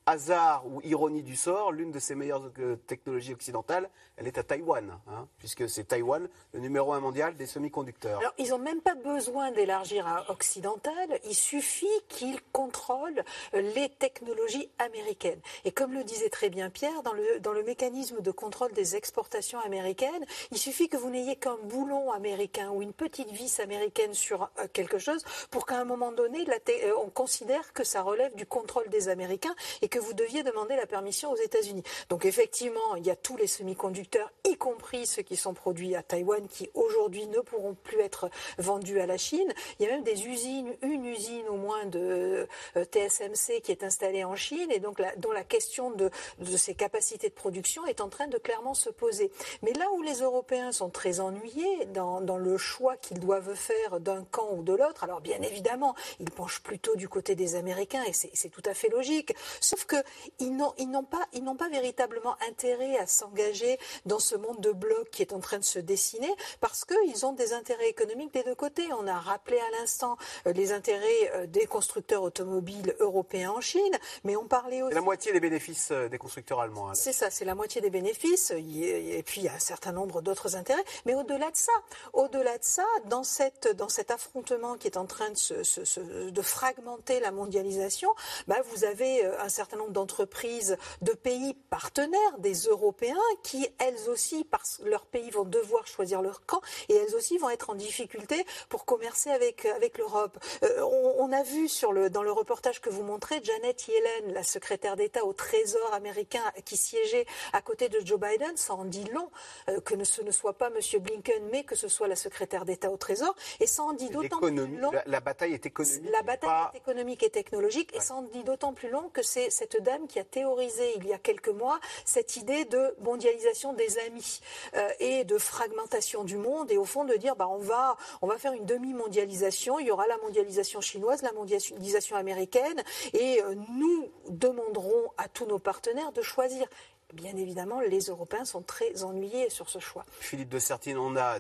[0.06, 4.44] Hasard ou ironie du sort, l'une de ces meilleures euh, technologies occidentales, elle est à
[4.44, 8.20] Taïwan, hein, puisque c'est Taïwan le numéro un mondial des semi-conducteurs.
[8.20, 14.70] Alors, ils n'ont même pas besoin d'élargir à occidental, il suffit qu'ils contrôlent les technologies
[14.78, 15.42] américaines.
[15.64, 18.96] Et comme le disait très bien Pierre, dans le, dans le mécanisme de contrôle des
[18.96, 24.14] exportations américaines, il suffit que vous n'ayez qu'un boulon américain ou une petite vis américaine
[24.14, 28.36] sur euh, quelque chose pour qu'à un moment donné, euh, on considère que ça relève
[28.36, 31.84] du contrôle des Américains et que vous deviez demander la permission aux États-Unis.
[32.10, 36.04] Donc effectivement, il y a tous les semi-conducteurs, y compris ceux qui sont produits à
[36.04, 39.54] Taïwan, qui aujourd'hui ne pourront plus être vendus à la Chine.
[39.80, 43.84] Il y a même des usines, une usine au moins de euh, TSMC qui est
[43.84, 47.86] installée en Chine et donc la, dont la question de, de ses capacités de production
[47.86, 49.32] est en train de clairement se poser.
[49.62, 54.00] Mais là où les Européens sont très ennuyés dans, dans le choix qu'ils doivent faire
[54.00, 58.04] d'un camp ou de l'autre, alors bien évidemment, ils penchent plutôt du côté des Américains
[58.04, 59.36] et c'est tout à fait logique.
[59.60, 64.72] Sauf qu'ils n'ont ils pas, ils pas véritablement intérêt à s'engager dans ce monde de
[64.72, 68.44] blocs qui est en train de se dessiner parce qu'ils ont des intérêts économiques des
[68.44, 68.88] deux côtés.
[69.00, 70.18] On a rappelé à l'instant
[70.48, 74.96] euh, les intérêts euh, des constructeurs automobiles européens en Chine, mais on parlait aussi...
[74.96, 76.90] la moitié des bénéfices euh, des constructeurs allemands.
[76.90, 76.96] Hein.
[76.96, 80.22] C'est ça, c'est la moitié des bénéfices, et puis il y a un certain nombre
[80.22, 80.84] d'autres intérêts.
[81.06, 81.74] Mais au-delà de ça,
[82.14, 85.86] au-delà de ça, dans, cette, dans cet affrontement qui est en train de, se, se,
[85.86, 88.10] se, de fragmenter la mondialisation,
[88.48, 94.44] bah, vous avez un certain nombre d'entreprises de pays partenaires des Européens qui, elles aussi,
[94.44, 97.76] parce que leurs pays vont devoir choisir leur camp et elles aussi vont être en
[97.76, 100.38] difficulté pour commercer avec, avec l'Europe.
[100.64, 104.34] Euh, on, on, a vu sur le, dans le reportage que vous montrez Janet Yellen,
[104.34, 108.86] la secrétaire d'État au Trésor américain qui siégeait à côté de Joe Biden, ça en
[108.86, 109.30] dit long
[109.70, 111.02] euh, que ce ne soit pas M.
[111.02, 113.36] Blinken, mais que ce soit la secrétaire d'État au Trésor.
[113.60, 114.92] Et ça en dit d'autant plus long.
[114.92, 116.12] La, la, bataille est économique.
[116.12, 116.72] La bataille pas...
[116.74, 117.92] est économique et technologique.
[117.94, 118.00] Ouais.
[118.00, 121.08] Et ça en dit d'autant plus long que c'est cette dame qui a théorisé il
[121.08, 124.42] y a quelques mois cette idée de mondialisation des amis
[124.76, 128.28] euh, et de fragmentation du monde et au fond de dire bah, on, va, on
[128.28, 133.56] va faire une demi-mondialisation, il y aura la mondialisation chinoise, la mondialisation américaine et euh,
[133.72, 136.68] nous demanderons à tous nos partenaires de choisir
[137.14, 140.06] bien évidemment, les Européens sont très ennuyés sur ce choix.
[140.20, 141.38] Philippe de Sertine, on a,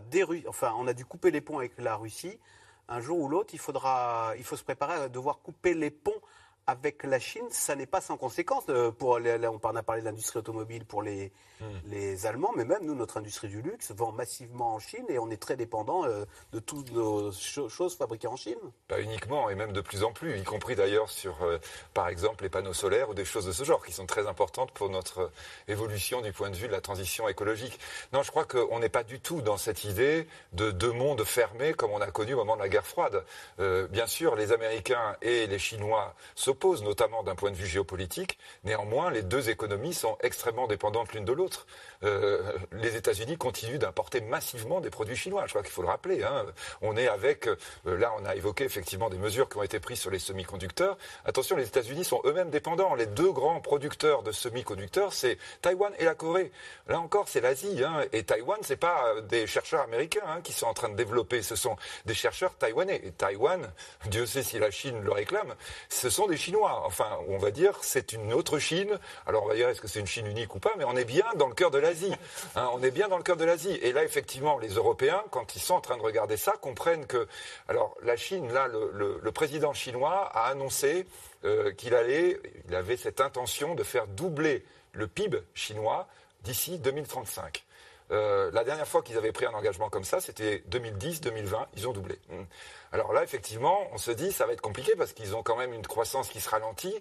[0.47, 2.39] enfin, on a dû couper les ponts avec la Russie.
[2.87, 6.21] Un jour ou l'autre, il, faudra, il faut se préparer à devoir couper les ponts
[6.67, 8.63] avec la Chine, ça n'est pas sans conséquence.
[8.69, 11.65] Euh, pour on a parlé de l'industrie automobile pour les, hmm.
[11.85, 15.29] les Allemands, mais même nous, notre industrie du luxe vend massivement en Chine et on
[15.29, 18.57] est très dépendant euh, de toutes nos choses fabriquées en Chine.
[18.87, 21.59] Pas uniquement, et même de plus en plus, y compris d'ailleurs sur, euh,
[21.93, 24.71] par exemple, les panneaux solaires ou des choses de ce genre, qui sont très importantes
[24.71, 25.31] pour notre
[25.67, 27.79] évolution du point de vue de la transition écologique.
[28.11, 31.73] Non, je crois qu'on n'est pas du tout dans cette idée de deux mondes fermés
[31.73, 33.23] comme on a connu au moment de la guerre froide.
[33.59, 36.51] bien sûr, les Américains et les Chinois se
[36.83, 38.37] notamment d'un point de vue géopolitique.
[38.63, 41.67] Néanmoins, les deux économies sont extrêmement dépendantes l'une de l'autre.
[42.03, 45.43] Euh, les États-Unis continuent d'importer massivement des produits chinois.
[45.45, 46.23] Je crois qu'il faut le rappeler.
[46.23, 46.45] Hein.
[46.81, 49.99] On est avec, euh, là, on a évoqué effectivement des mesures qui ont été prises
[49.99, 50.97] sur les semi-conducteurs.
[51.25, 52.95] Attention, les États-Unis sont eux-mêmes dépendants.
[52.95, 56.51] Les deux grands producteurs de semi-conducteurs, c'est Taïwan et la Corée.
[56.87, 57.83] Là encore, c'est l'Asie.
[57.83, 58.03] Hein.
[58.11, 61.41] Et Taïwan, c'est pas euh, des chercheurs américains hein, qui sont en train de développer.
[61.41, 63.01] Ce sont des chercheurs taïwanais.
[63.03, 63.71] Et Taïwan,
[64.07, 65.55] Dieu sait si la Chine le réclame,
[65.89, 66.83] ce sont des Chinois.
[66.85, 68.99] Enfin, on va dire, c'est une autre Chine.
[69.25, 70.73] Alors, on va dire, est-ce que c'est une Chine unique ou pas?
[70.77, 72.13] Mais on est bien dans le cœur de l'Asie.
[72.55, 73.77] Hein, on est bien dans le cœur de l'Asie.
[73.81, 77.27] Et là, effectivement, les Européens, quand ils sont en train de regarder ça, comprennent que,
[77.67, 81.05] alors, la Chine, là, le, président chinois a annoncé
[81.43, 82.39] euh, qu'il allait,
[82.71, 86.07] avait cette intention de faire doubler le PIB chinois
[86.43, 87.64] d'ici 2035.
[88.11, 91.65] Euh, la dernière fois qu'ils avaient pris un engagement comme ça, c'était 2010-2020.
[91.75, 92.19] Ils ont doublé.
[92.29, 92.43] Hmm.
[92.91, 95.73] Alors là, effectivement, on se dit ça va être compliqué parce qu'ils ont quand même
[95.73, 96.95] une croissance qui se ralentit.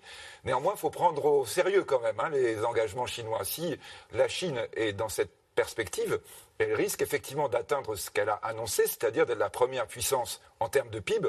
[0.44, 3.44] Néanmoins, il faut prendre au sérieux quand même hein, les engagements chinois.
[3.44, 3.78] Si
[4.12, 6.20] la Chine est dans cette perspective,
[6.58, 10.90] elle risque effectivement d'atteindre ce qu'elle a annoncé, c'est-à-dire d'être la première puissance en termes
[10.90, 11.28] de PIB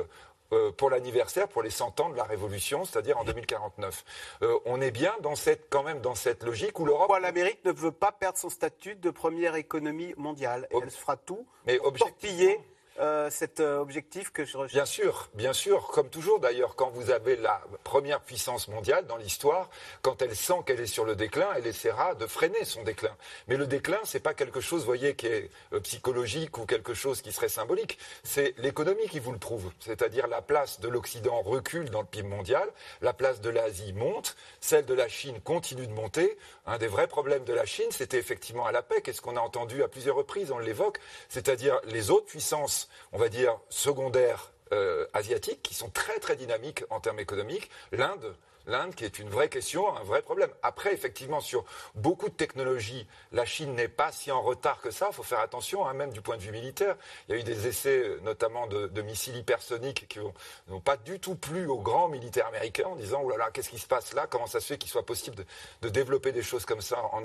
[0.53, 4.03] euh, pour l'anniversaire, pour les 100 ans de la Révolution, c'est-à-dire en 2049.
[4.43, 7.11] Euh, on est bien dans cette, quand même dans cette logique où l'Europe...
[7.21, 10.67] L'Amérique ne veut pas perdre son statut de première économie mondiale?
[10.69, 12.59] elle fera tout mais pour piller
[12.99, 13.83] euh, cet euh,
[14.33, 15.87] que je recherche Bien sûr, bien sûr.
[15.87, 19.69] Comme toujours d'ailleurs, quand vous avez la première puissance mondiale dans l'histoire,
[20.01, 23.15] quand elle sent qu'elle est sur le déclin, elle essaiera de freiner son déclin.
[23.47, 26.93] Mais le déclin, c'est pas quelque chose, vous voyez, qui est euh, psychologique ou quelque
[26.93, 27.97] chose qui serait symbolique.
[28.23, 29.71] C'est l'économie qui vous le prouve.
[29.79, 32.69] C'est-à-dire la place de l'Occident recule dans le PIB mondial,
[33.01, 36.37] la place de l'Asie monte, celle de la Chine continue de monter.
[36.65, 39.41] Un des vrais problèmes de la Chine, c'était effectivement à la paix, qu'est-ce qu'on a
[39.41, 45.05] entendu à plusieurs reprises, on l'évoque, c'est-à-dire les autres puissances on va dire, secondaires euh,
[45.13, 47.69] asiatiques qui sont très très dynamiques en termes économiques.
[47.91, 48.35] L'Inde,
[48.67, 50.49] l'Inde qui est une vraie question, un vrai problème.
[50.63, 55.07] Après, effectivement, sur beaucoup de technologies, la Chine n'est pas si en retard que ça.
[55.11, 56.95] Il faut faire attention, hein, même du point de vue militaire.
[57.27, 60.19] Il y a eu des essais, notamment de, missiles hypersoniques, qui
[60.67, 63.69] n'ont pas du tout plu aux grands militaires américains en disant, oh là là, qu'est-ce
[63.69, 64.27] qui se passe là?
[64.27, 65.45] Comment ça se fait qu'il soit possible
[65.81, 67.23] de, développer des choses comme ça en,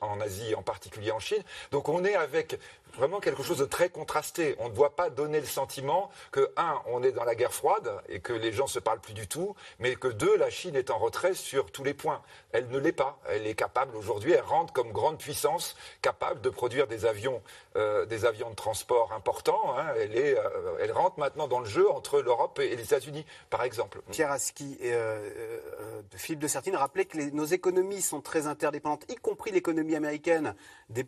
[0.00, 1.42] en, Asie, en particulier en Chine?
[1.72, 2.58] Donc on est avec
[2.96, 4.54] vraiment quelque chose de très contrasté.
[4.58, 7.92] On ne doit pas donner le sentiment que, un, on est dans la guerre froide
[8.08, 10.90] et que les gens se parlent plus du tout, mais que, deux, la Chine est
[10.90, 12.22] en retrait sur tous les points.
[12.52, 13.18] Elle ne l'est pas.
[13.28, 17.42] Elle est capable aujourd'hui, elle rentre comme grande puissance, capable de produire des avions,
[17.76, 19.76] euh, de transport importants.
[19.78, 19.86] Hein.
[19.96, 24.00] Euh, elle rentre maintenant dans le jeu entre l'Europe et les États-Unis, par exemple.
[24.10, 25.58] Pierre Aski et euh,
[26.14, 30.54] Philippe de Sertine rappelaient que nos économies sont très interdépendantes, y compris l'économie américaine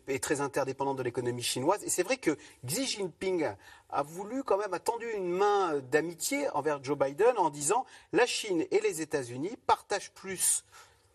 [0.07, 1.83] est très interdépendante de l'économie chinoise.
[1.83, 3.47] Et c'est vrai que Xi Jinping
[3.89, 8.65] a voulu quand même, tendu une main d'amitié envers Joe Biden en disant la Chine
[8.71, 10.63] et les États-Unis partagent plus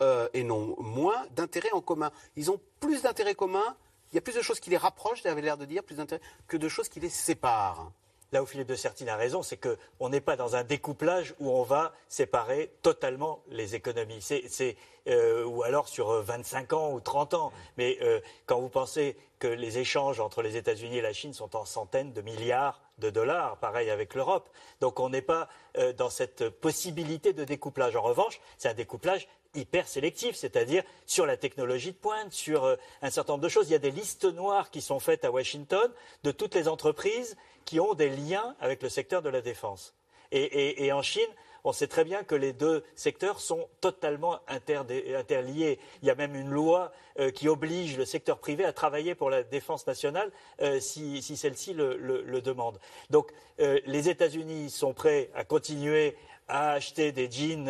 [0.02, 2.10] euh, et non moins d'intérêts en commun.
[2.36, 3.76] Ils ont plus d'intérêts communs,
[4.12, 6.22] il y a plus de choses qui les rapprochent, j'avais l'air de dire, plus d'intérêts
[6.48, 7.92] que de choses qui les séparent.
[8.34, 11.50] Là où Philippe de Sertine a raison, c'est qu'on n'est pas dans un découplage où
[11.52, 14.20] on va séparer totalement les économies.
[14.20, 17.52] C'est, euh, ou alors sur 25 ans ou 30 ans.
[17.76, 21.54] Mais euh, quand vous pensez que les échanges entre les États-Unis et la Chine sont
[21.54, 24.48] en centaines de milliards de dollars, pareil avec l'Europe.
[24.80, 27.94] Donc on n'est pas euh, dans cette possibilité de découplage.
[27.94, 32.76] En revanche, c'est un découplage hyper sélectif, c'est-à-dire sur la technologie de pointe, sur euh,
[33.02, 33.68] un certain nombre de choses.
[33.68, 35.90] Il y a des listes noires qui sont faites à Washington
[36.22, 39.94] de toutes les entreprises qui ont des liens avec le secteur de la défense.
[40.30, 41.30] et en Chine,
[41.64, 45.78] on sait très bien que les deux secteurs sont totalement interliés.
[46.02, 49.30] Il y a même une loi euh, qui oblige le secteur privé à travailler pour
[49.30, 52.78] la défense nationale euh, si, celle-ci le, demande.
[53.08, 57.64] Donc euh, les États-Unis sont prêts à continuer à acheter des jeans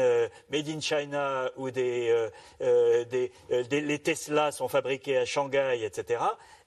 [0.51, 2.29] made in China ou des,
[2.61, 6.19] les Tesla sont fabriqués à Shanghai, etc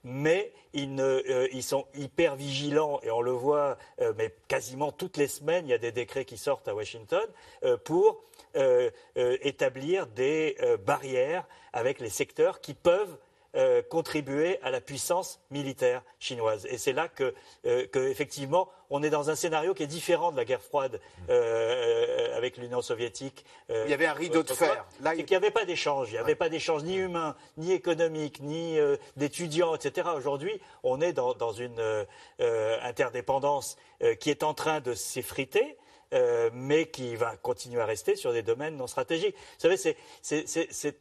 [0.07, 5.27] mais euh, ils, sont hyper vigilants, et on le voit, euh, mais quasiment toutes les
[5.27, 7.25] semaines, il y a des décrets qui sortent à Washington
[7.63, 8.23] euh, pour
[9.43, 13.17] établir des barrières avec les secteurs qui peuvent
[13.57, 16.67] euh, contribuer à la puissance militaire chinoise.
[16.69, 17.33] Et c'est là que,
[17.65, 21.01] euh, que, effectivement, on est dans un scénario qui est différent de la guerre froide
[21.31, 23.45] euh, avec l'Union soviétique.
[23.69, 24.85] il y avait un rideau de fer.
[25.01, 26.09] Là, il n'y avait pas d'échange.
[26.09, 28.77] Il n'y avait pas d'échange ni humain, ni économique, ni
[29.15, 30.09] d'étudiants, etc.
[30.15, 31.81] Aujourd'hui, on est dans, dans une
[32.39, 33.77] interdépendance
[34.19, 35.77] qui est en train de s'effriter.
[36.53, 39.35] mais qui va continuer à rester sur des domaines non stratégiques.
[39.35, 40.97] Vous savez, c'est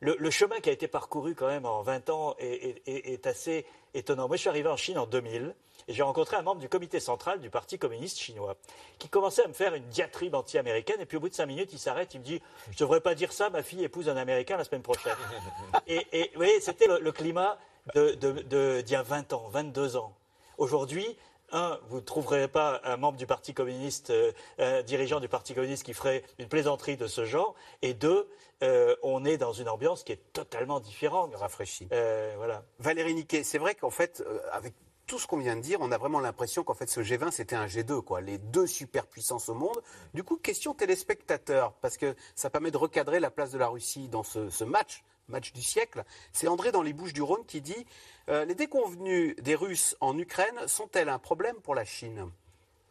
[0.00, 4.28] le, chemin qui a été parcouru quand même en 20 ans est, assez étonnant.
[4.28, 5.54] Moi, je suis arrivé en Chine en 2000
[5.88, 8.56] et j'ai rencontré un membre du comité central du Parti communiste chinois
[8.98, 11.70] qui commençait à me faire une diatribe anti-américaine et puis au bout de cinq minutes,
[11.72, 14.16] il s'arrête, il me dit «Je ne devrais pas dire ça, ma fille épouse un
[14.16, 15.16] Américain la semaine prochaine.»
[15.86, 17.58] Et, vous voyez, c'était le, climat
[17.94, 20.14] d'il y a 20 ans, 22 ans.
[20.58, 21.16] Aujourd'hui,
[21.52, 25.54] un, vous ne trouverez pas un membre du Parti communiste, euh, un dirigeant du Parti
[25.54, 27.54] communiste qui ferait une plaisanterie de ce genre.
[27.82, 28.28] Et deux,
[28.62, 31.34] euh, on est dans une ambiance qui est totalement différente.
[31.34, 31.88] Rafraîchie.
[31.92, 32.64] Euh, voilà.
[32.78, 34.74] Valérie Niquet, c'est vrai qu'en fait, avec
[35.06, 37.56] tout ce qu'on vient de dire, on a vraiment l'impression qu'en fait ce G20 c'était
[37.56, 39.82] un G2, quoi, les deux superpuissances au monde.
[40.14, 44.08] Du coup, question téléspectateur, parce que ça permet de recadrer la place de la Russie
[44.08, 46.04] dans ce match match du siècle.
[46.32, 47.86] C'est André dans les Bouches du Rhône qui dit
[48.28, 52.30] euh, Les déconvenues des Russes en Ukraine sont-elles un problème pour la Chine?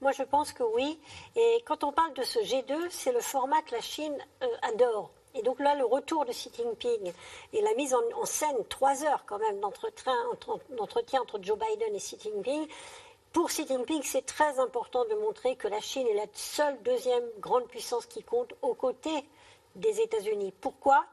[0.02, 1.00] Moi, je pense que oui.
[1.36, 5.12] Et quand on parle de ce G2, c'est le format que la Chine euh, adore.
[5.36, 7.14] Et donc là, le retour de Xi Jinping
[7.54, 12.18] et la mise en, scène, trois heures quand même d'entretien entre Joe Biden et Xi
[12.20, 12.68] Jinping,
[13.32, 17.24] pour Xi Jinping, c'est très important de montrer que la Chine est la seule deuxième
[17.40, 19.24] grande puissance qui compte aux côtés
[19.76, 20.52] des États-Unis.
[20.62, 21.06] Pourquoi?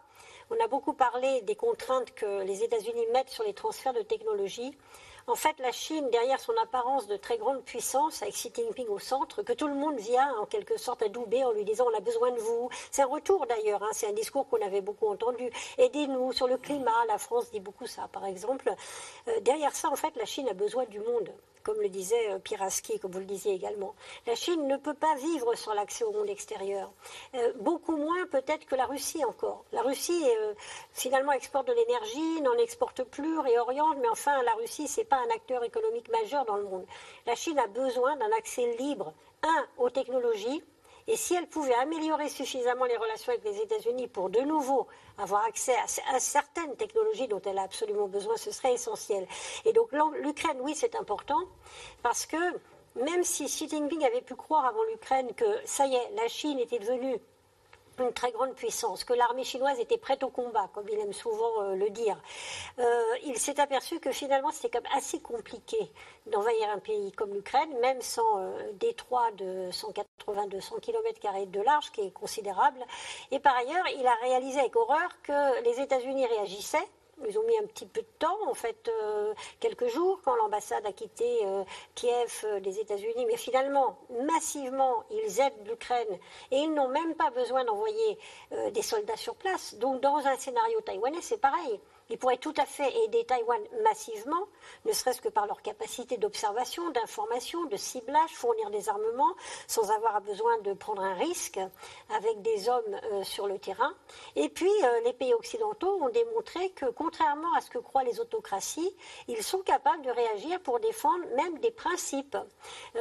[0.50, 4.76] On a beaucoup parlé des contraintes que les États-Unis mettent sur les transferts de technologie.
[5.28, 9.00] En fait, la Chine, derrière son apparence de très grande puissance, avec Xi Jinping au
[9.00, 12.00] centre, que tout le monde vient en quelque sorte adouber en lui disant on a
[12.00, 12.70] besoin de vous.
[12.92, 13.90] C'est un retour d'ailleurs, hein.
[13.92, 15.50] c'est un discours qu'on avait beaucoup entendu.
[15.78, 18.72] Aidez-nous sur le climat, la France dit beaucoup ça par exemple.
[19.26, 21.32] Euh, derrière ça, en fait, la Chine a besoin du monde
[21.66, 23.96] comme le disait euh, Piraski, comme vous le disiez également.
[24.28, 26.92] La Chine ne peut pas vivre sans l'accès au monde extérieur.
[27.34, 29.64] Euh, beaucoup moins peut-être que la Russie encore.
[29.72, 30.54] La Russie, euh,
[30.92, 35.16] finalement, exporte de l'énergie, n'en exporte plus, réoriente, mais enfin, la Russie, ce n'est pas
[35.16, 36.86] un acteur économique majeur dans le monde.
[37.26, 40.62] La Chine a besoin d'un accès libre, un, aux technologies,
[41.08, 44.86] et si elle pouvait améliorer suffisamment les relations avec les États-Unis pour de nouveau
[45.18, 45.74] avoir accès
[46.12, 49.26] à, certaines technologies dont elle a absolument besoin, ce serait essentiel.
[49.64, 49.90] Et donc
[50.20, 51.40] l'Ukraine, oui, c'est important
[52.02, 52.36] parce que
[52.96, 56.58] même si Xi Jinping avait pu croire avant l'Ukraine que ça y est, la Chine
[56.58, 57.18] était devenue
[58.00, 61.62] une très grande puissance, que l'armée chinoise était prête au combat, comme il aime souvent
[61.62, 62.20] euh, le dire.
[62.78, 65.90] Euh, il s'est aperçu que finalement c'était quand même assez compliqué
[66.26, 72.02] d'envahir un pays comme l'Ukraine, même sans euh, détroit de 180-200 km de large, qui
[72.02, 72.80] est considérable.
[73.30, 76.88] Et par ailleurs, il a réalisé avec horreur que les États-Unis réagissaient
[77.26, 80.84] ils ont mis un petit peu de temps, en fait, euh, quelques jours, quand l'ambassade
[80.86, 83.26] a quitté euh, Kiev euh, des États-Unis.
[83.26, 86.18] Mais finalement, massivement, ils aident l'Ukraine
[86.50, 88.18] et ils n'ont même pas besoin d'envoyer
[88.72, 89.74] des soldats sur place.
[89.76, 91.80] Donc, dans un scénario taïwanais, c'est pareil.
[92.08, 94.46] Ils pourraient tout à fait aider Taïwan massivement,
[94.84, 99.34] ne serait-ce que par leur capacité d'observation, d'information, de ciblage, fournir des armements,
[99.66, 101.58] sans avoir besoin de prendre un risque
[102.14, 103.92] avec des hommes euh, sur le terrain.
[104.36, 108.20] Et puis, euh, les pays occidentaux ont démontré que, contrairement à ce que croient les
[108.20, 108.94] autocraties,
[109.26, 112.36] ils sont capables de réagir pour défendre même des principes.
[112.36, 113.00] Euh,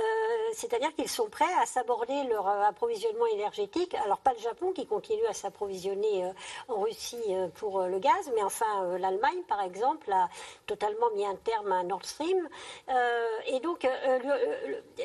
[0.53, 3.93] c'est-à-dire qu'ils sont prêts à s'aborder leur approvisionnement énergétique.
[4.03, 6.31] Alors, pas le Japon qui continue à s'approvisionner
[6.67, 10.29] en Russie pour le gaz, mais enfin l'Allemagne, par exemple, a
[10.65, 12.49] totalement mis un terme à Nord Stream.
[12.89, 14.19] Euh, et donc, euh,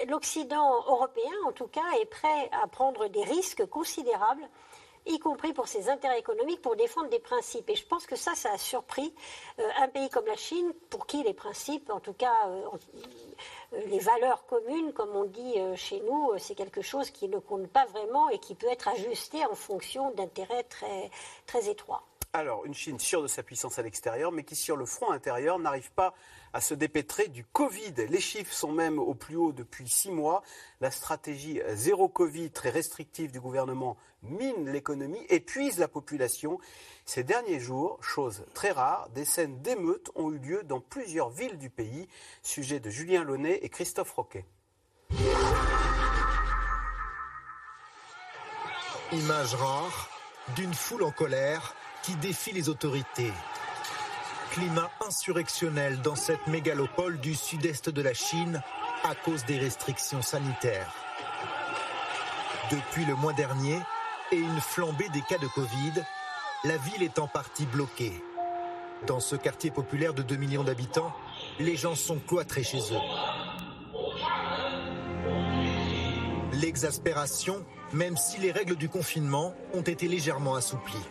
[0.08, 4.48] l'Occident européen, en tout cas, est prêt à prendre des risques considérables
[5.06, 7.68] y compris pour ses intérêts économiques, pour défendre des principes.
[7.70, 9.14] Et je pense que ça, ça a surpris
[9.78, 12.34] un pays comme la Chine, pour qui les principes, en tout cas
[13.72, 17.86] les valeurs communes, comme on dit chez nous, c'est quelque chose qui ne compte pas
[17.86, 21.10] vraiment et qui peut être ajusté en fonction d'intérêts très,
[21.46, 22.04] très étroits.
[22.32, 25.58] Alors, une Chine sûre de sa puissance à l'extérieur, mais qui sur le front intérieur
[25.58, 26.14] n'arrive pas
[26.52, 27.92] à se dépêtrer du Covid.
[28.08, 30.44] Les chiffres sont même au plus haut depuis six mois.
[30.80, 36.60] La stratégie zéro Covid très restrictive du gouvernement mine l'économie, épuise la population.
[37.04, 41.58] Ces derniers jours, chose très rare, des scènes d'émeutes ont eu lieu dans plusieurs villes
[41.58, 42.06] du pays.
[42.42, 44.44] Sujet de Julien Launay et Christophe Roquet.
[49.10, 50.10] Image rare
[50.54, 53.32] d'une foule en colère qui défie les autorités.
[54.52, 58.62] Climat insurrectionnel dans cette mégalopole du sud-est de la Chine
[59.04, 60.92] à cause des restrictions sanitaires.
[62.70, 63.78] Depuis le mois dernier
[64.32, 66.02] et une flambée des cas de Covid,
[66.64, 68.22] la ville est en partie bloquée.
[69.06, 71.12] Dans ce quartier populaire de 2 millions d'habitants,
[71.58, 73.00] les gens sont cloîtrés chez eux.
[76.52, 81.06] L'exaspération, même si les règles du confinement ont été légèrement assouplies.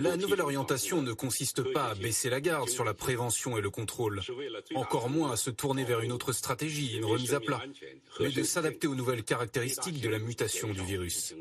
[0.00, 3.70] La nouvelle orientation ne consiste pas à baisser la garde sur la prévention et le
[3.70, 4.20] contrôle,
[4.74, 7.62] encore moins à se tourner vers une autre stratégie, une remise à plat,
[8.20, 11.34] mais de s'adapter aux nouvelles caractéristiques de la mutation du virus.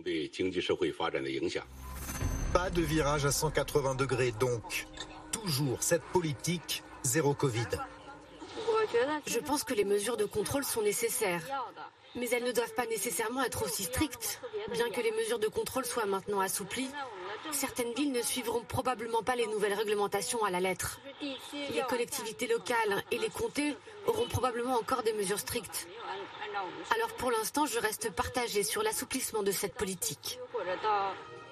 [2.53, 4.87] Pas de virage à 180 degrés donc.
[5.31, 7.67] Toujours cette politique zéro Covid.
[9.25, 11.43] Je pense que les mesures de contrôle sont nécessaires.
[12.15, 14.39] Mais elles ne doivent pas nécessairement être aussi strictes.
[14.71, 16.89] Bien que les mesures de contrôle soient maintenant assouplies,
[17.51, 20.99] certaines villes ne suivront probablement pas les nouvelles réglementations à la lettre.
[21.21, 23.75] Les collectivités locales et les comtés
[24.07, 25.87] auront probablement encore des mesures strictes.
[26.95, 30.39] Alors pour l'instant, je reste partagée sur l'assouplissement de cette politique.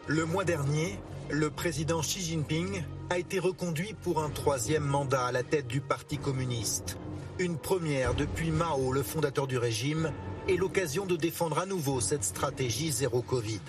[0.08, 5.32] Le mois dernier, le président Xi Jinping a été reconduit pour un troisième mandat à
[5.32, 6.98] la tête du Parti communiste.
[7.40, 10.12] Une première depuis Mao, le fondateur du régime,
[10.48, 13.62] et l'occasion de défendre à nouveau cette stratégie zéro Covid.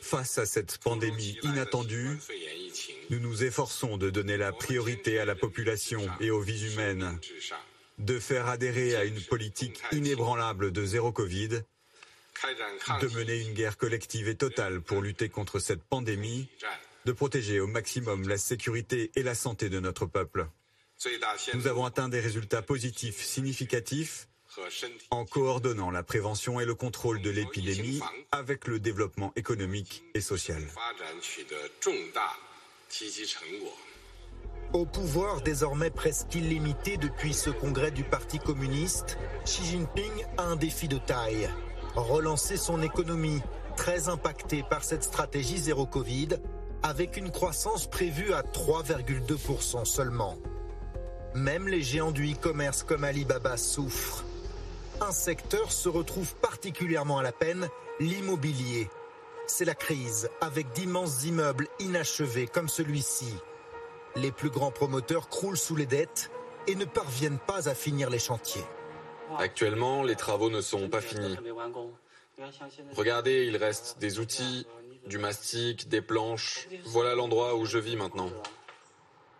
[0.00, 2.18] Face à cette pandémie inattendue,
[3.10, 7.18] nous nous efforçons de donner la priorité à la population et aux vies humaines,
[7.98, 14.28] de faire adhérer à une politique inébranlable de zéro Covid, de mener une guerre collective
[14.28, 16.48] et totale pour lutter contre cette pandémie,
[17.04, 20.46] de protéger au maximum la sécurité et la santé de notre peuple.
[21.54, 24.28] Nous avons atteint des résultats positifs significatifs
[25.10, 28.00] en coordonnant la prévention et le contrôle de l'épidémie
[28.30, 30.62] avec le développement économique et social.
[34.72, 40.56] Au pouvoir désormais presque illimité depuis ce congrès du Parti communiste, Xi Jinping a un
[40.56, 41.48] défi de taille.
[41.94, 43.42] Relancer son économie,
[43.76, 46.28] très impactée par cette stratégie zéro Covid,
[46.82, 50.36] avec une croissance prévue à 3,2% seulement.
[51.34, 54.24] Même les géants du e-commerce comme Alibaba souffrent.
[55.00, 57.68] Un secteur se retrouve particulièrement à la peine,
[57.98, 58.88] l'immobilier.
[59.46, 63.34] C'est la crise, avec d'immenses immeubles inachevés comme celui-ci.
[64.14, 66.30] Les plus grands promoteurs croulent sous les dettes
[66.66, 68.64] et ne parviennent pas à finir les chantiers.
[69.38, 71.36] Actuellement, les travaux ne sont pas finis.
[72.94, 74.66] Regardez, il reste des outils,
[75.06, 76.68] du mastic, des planches.
[76.84, 78.30] Voilà l'endroit où je vis maintenant.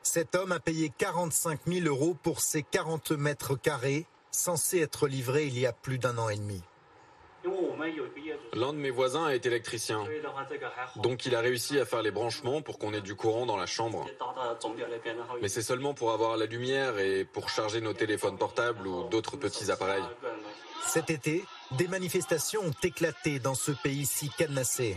[0.03, 5.47] Cet homme a payé 45 000 euros pour ses 40 mètres carrés, censés être livrés
[5.47, 6.63] il y a plus d'un an et demi.
[8.55, 10.05] L'un de mes voisins est électricien.
[10.97, 13.67] Donc il a réussi à faire les branchements pour qu'on ait du courant dans la
[13.67, 14.07] chambre.
[15.41, 19.37] Mais c'est seulement pour avoir la lumière et pour charger nos téléphones portables ou d'autres
[19.37, 20.05] petits appareils.
[20.87, 24.97] Cet été, des manifestations ont éclaté dans ce pays si cadenassé.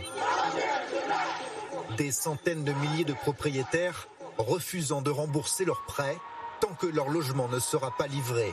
[1.96, 4.08] Des centaines de milliers de propriétaires
[4.38, 6.18] refusant de rembourser leurs prêts
[6.60, 8.52] tant que leur logement ne sera pas livré.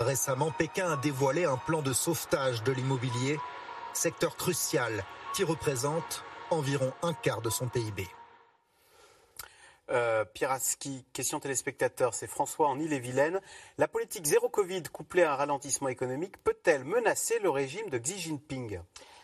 [0.00, 3.38] Récemment, Pékin a dévoilé un plan de sauvetage de l'immobilier,
[3.92, 8.08] secteur crucial qui représente environ un quart de son PIB.
[9.90, 13.42] Euh, Pieraski, question téléspectateur, c'est François en Ille-et-Vilaine.
[13.76, 18.18] La politique zéro Covid couplée à un ralentissement économique peut-elle menacer le régime de Xi
[18.18, 18.80] Jinping?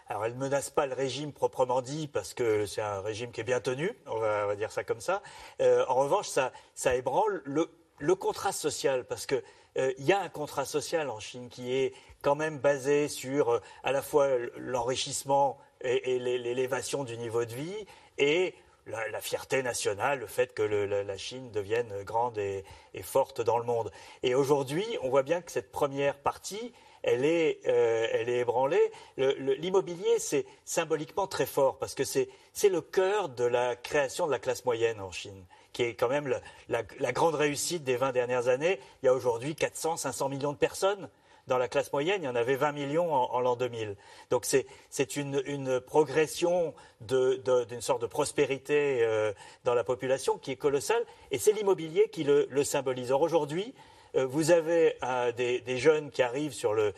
[0.09, 3.41] Alors, elle ne menace pas le régime proprement dit, parce que c'est un régime qui
[3.41, 5.23] est bien tenu, on va, dire ça comme ça.
[5.63, 9.43] Euh, en revanche, ça, ça ébranle le, le, contrat social, parce qu'il
[9.77, 13.61] euh, y a un contrat social en Chine qui est quand même basé sur euh,
[13.85, 17.87] à la fois l'enrichissement et, et l'élévation du niveau de vie
[18.19, 18.55] et
[18.87, 22.65] la, fierté nationale, le fait que la, Chine devienne grande et,
[23.03, 23.91] forte dans le monde.
[24.23, 26.73] Et aujourd'hui, on voit bien que cette première partie,
[27.03, 28.93] elle est, euh, elle est ébranlée.
[29.17, 32.29] L'immobilier, c'est symboliquement très fort parce que c'est
[32.69, 35.45] le cœur de la création de la classe moyenne en Chine
[35.77, 36.35] qui est quand même
[36.71, 38.81] la, grande réussite des 20 dernières années.
[39.03, 41.11] Il y a aujourd'hui 400, 500 millions de personnes
[41.49, 43.95] dans la classe moyenne, il y en avait 20 millions en, l'an 2000.
[44.31, 46.73] Donc c'est une, progression
[47.03, 52.25] d'une sorte de prospérité euh, dans la population qui est colossale, et c'est l'immobilier qui
[52.25, 53.13] le, symbolise.
[53.13, 53.75] Or aujourd'hui,
[54.15, 56.95] vous avez euh, des, jeunes qui arrivent sur le,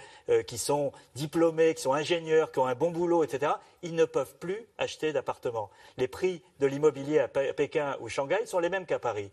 [0.47, 3.53] qui sont diplômés, qui sont ingénieurs, qui ont un bon boulot, etc.
[3.83, 5.71] Ils ne peuvent plus acheter d'appartements.
[5.97, 9.31] Les prix de l'immobilier à Pékin ou Shanghai sont les mêmes qu'à Paris.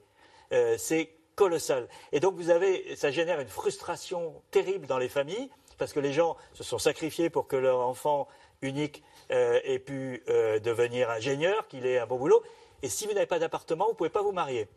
[0.78, 1.88] c'est colossal.
[2.12, 6.14] Et donc vous avez, ça génère une frustration terrible dans les familles parce que les
[6.14, 8.28] gens se sont sacrifiés pour que leur enfant
[8.62, 12.44] unique euh, ait pu euh, devenir ingénieur, qu'il ait un bon boulot.
[12.82, 14.68] Et si vous n'avez pas d'appartement, vous ne pouvez pas vous marier.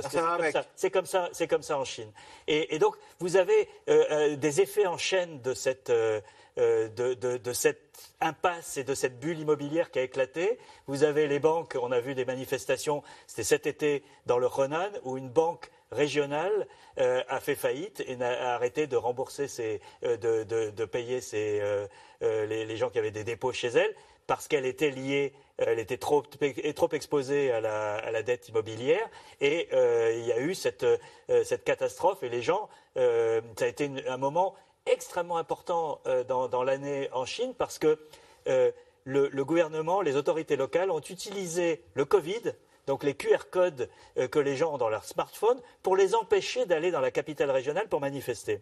[0.00, 2.10] Parce que c'est comme, ça, c'est comme ça en Chine.
[2.46, 8.84] Et, donc, vous avez euh, des effets en chaîne de cette, de, cette impasse et
[8.84, 10.58] de cette bulle immobilière qui a éclaté.
[10.86, 14.90] Vous avez les banques, on a vu des manifestations, c'était cet été dans le Renan,
[15.04, 16.66] où une banque régionale
[16.96, 21.20] a fait faillite et a arrêté de rembourser, de, payer
[22.20, 23.94] les, gens qui avaient des dépôts chez elle
[24.26, 26.22] parce qu'elle était liée, euh, elle était trop,
[26.74, 29.08] trop exposée à la, dette immobilière.
[29.40, 33.66] Et euh, il y a eu cette, euh, cette, catastrophe et les gens, ça a
[33.66, 34.54] été un moment
[34.86, 37.98] extrêmement important dans, l'année en Chine parce que
[38.46, 42.54] le, gouvernement, les autorités locales ont utilisé le Covid
[42.86, 43.88] donc les QR codes
[44.30, 47.88] que les gens ont dans leur smartphone, pour les empêcher d'aller dans la capitale régionale
[47.88, 48.60] pour manifester.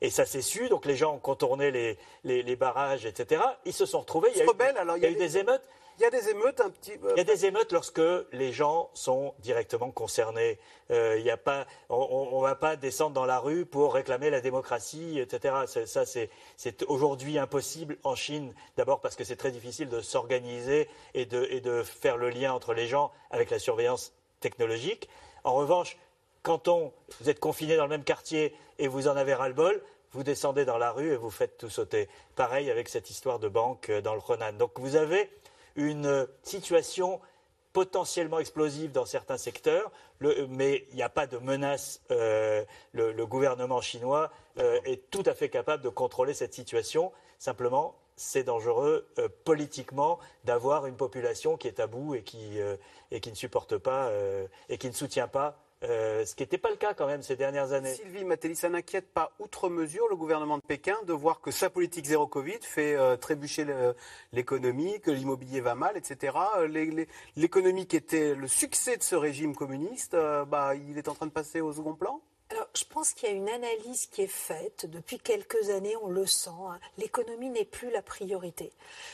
[0.00, 3.42] Et ça s'est su, donc les gens ont contourné les, les, barrages, etc.
[3.66, 4.30] Ils se sont retrouvés.
[4.34, 5.62] Il y a, eu, alors, il y a eu des émeutes.
[6.00, 6.92] Il y a des émeutes un petit.
[7.10, 8.00] Il y a des émeutes lorsque
[8.32, 10.58] les gens sont directement concernés.
[10.90, 14.30] Euh, il y a pas, on ne va pas descendre dans la rue pour réclamer
[14.30, 15.54] la démocratie, etc.
[15.84, 18.54] Ça, c'est aujourd'hui impossible en Chine.
[18.78, 22.54] D'abord parce que c'est très difficile de s'organiser et de, et de faire le lien
[22.54, 25.06] entre les gens avec la surveillance technologique.
[25.44, 25.98] En revanche,
[26.42, 29.82] quand on, vous êtes confiné dans le même quartier et vous en avez ras-le-bol,
[30.12, 32.08] vous descendez dans la rue et vous faites tout sauter.
[32.36, 34.54] Pareil avec cette histoire de banque euh, dans le Renan.
[34.54, 35.30] Donc vous avez
[35.76, 37.20] une situation
[37.72, 39.92] potentiellement explosive dans certains secteurs,
[40.48, 42.00] mais il n'y a pas de menace.
[42.10, 47.12] Euh, le, gouvernement chinois euh, est tout à fait capable de contrôler cette situation.
[47.38, 49.08] Simplement, c'est dangereux
[49.44, 52.58] politiquement d'avoir une population qui est à bout et qui,
[53.10, 54.10] et qui ne supporte pas
[54.68, 57.36] et qui ne soutient pas euh, ce qui n'était pas le cas quand même ces
[57.36, 57.94] dernières années.
[57.94, 61.70] Sylvie Matéli, ça n'inquiète pas outre mesure le gouvernement de Pékin de voir que sa
[61.70, 63.66] politique zéro Covid fait euh, trébucher
[64.32, 66.36] l'économie, que l'immobilier va mal, etc.
[66.58, 67.04] Euh,
[67.36, 70.16] l'économie qui était le succès de ce régime communiste,
[70.48, 72.20] bah, il est en train de passer au second plan?
[72.50, 74.86] Alors, je pense qu'il y a une analyse qui est faite.
[74.86, 76.50] Depuis quelques années, on le sent.
[76.50, 76.80] Hein.
[76.98, 78.72] L'économie n'est plus la priorité.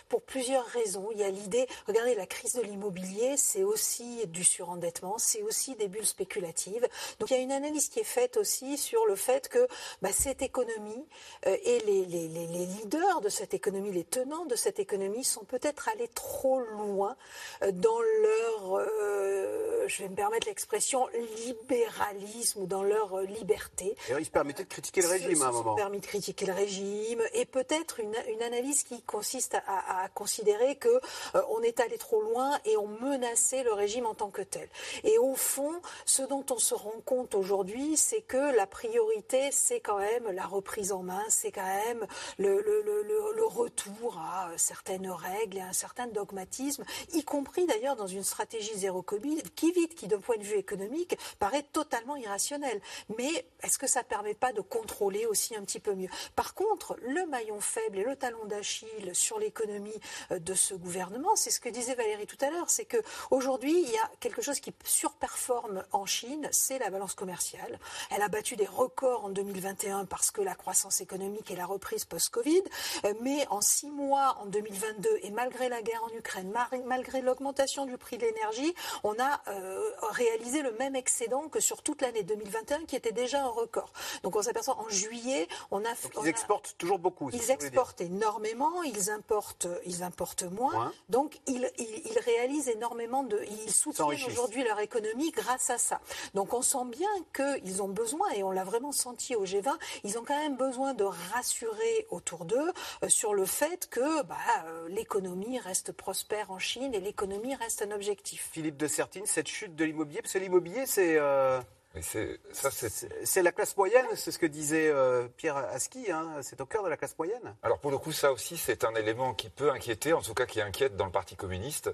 [0.08, 1.08] Pour plusieurs raisons.
[1.12, 5.74] Il y a l'idée, regardez, la crise de l'immobilier, c'est aussi du surendettement, c'est aussi
[5.74, 6.88] des bulles spéculatives.
[7.20, 9.68] Donc, il y a une analyse qui est faite aussi sur le fait que
[10.00, 11.06] bah, cette économie
[11.46, 16.08] euh, et les, leaders de cette économie, les tenants de cette économie, sont peut-être allés
[16.08, 17.16] trop loin
[17.62, 21.06] euh, dans leur, euh, je vais me permettre l'expression,
[21.44, 23.96] libéralisme ou dans leur liberté.
[24.08, 25.72] Et il se permettait de critiquer le régime à un moment.
[25.72, 30.76] Il se permis de critiquer le régime et peut-être une, analyse qui consiste à, considérer
[30.76, 34.42] que euh, on est allé trop loin et on menaçait le régime en tant que
[34.42, 34.68] tel.
[35.04, 35.72] Et au fond,
[36.04, 40.46] ce dont on se rend compte aujourd'hui, c'est que la priorité, c'est quand même la
[40.46, 42.06] reprise en main, c'est quand même
[42.38, 48.06] le, le, retour à certaines règles et à un certain dogmatisme, y compris d'ailleurs dans
[48.06, 52.80] une stratégie zéro Covid qui vite, qui d'un point de vue économique paraît totalement irrationnelle
[53.16, 56.08] mais est-ce que ça ne permet pas de contrôler aussi un petit peu mieux?
[56.34, 59.98] Par contre, le maillon faible et le talon d'Achille sur l'économie
[60.30, 63.90] euh, de ce gouvernement, c'est ce que disait Valérie tout à l'heure, c'est qu'aujourd'hui, il
[63.90, 67.78] y a quelque chose qui surperforme en Chine, c'est la balance commerciale.
[68.10, 72.04] Elle a battu des records en 2021 parce que la croissance économique et la reprise
[72.04, 72.62] post-Covid,
[73.04, 76.52] euh, mais en six mois, en 2022, et malgré la guerre en Ukraine,
[76.84, 81.82] malgré l'augmentation du prix de l'énergie, on a euh, réalisé le même excédent que sur
[81.82, 83.92] toute l'année 2021 qui était déjà un record.
[84.22, 85.88] Donc on s'aperçoit en juillet, on a.
[86.22, 87.30] ils exportent toujours beaucoup.
[87.32, 90.92] Ils exportent énormément, ils importent, ils importent moins.
[91.08, 96.00] Donc ils, ils, réalisent énormément de, ils soutiennent aujourd'hui leur économie grâce à ça.
[96.34, 99.70] Donc on sent bien qu'ils ont besoin, et on l'a vraiment senti au G20,
[100.04, 104.36] ils ont quand même besoin de rassurer autour d'eux euh, sur le fait que bah,
[104.66, 108.48] euh, l'économie reste prospère en Chine et l'économie reste un objectif.
[108.52, 111.60] Philippe de Sertine, cette chute de l'immobilier, parce que l'immobilier c'est euh,
[112.02, 116.82] c'est la classe moyenne, c'est ce que disait euh, Pierre Aski, hein, c'est au cœur
[116.82, 117.54] de la classe moyenne.
[117.62, 120.46] Alors pour le coup, ça aussi, c'est un élément qui peut inquiéter, en tout cas
[120.46, 121.90] qui inquiète dans le Parti communiste,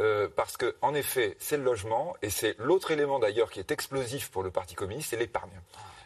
[0.00, 3.70] euh, parce que en effet, c'est le logement, et c'est l'autre élément d'ailleurs qui est
[3.70, 5.60] explosif pour le Parti communiste, c'est l'épargne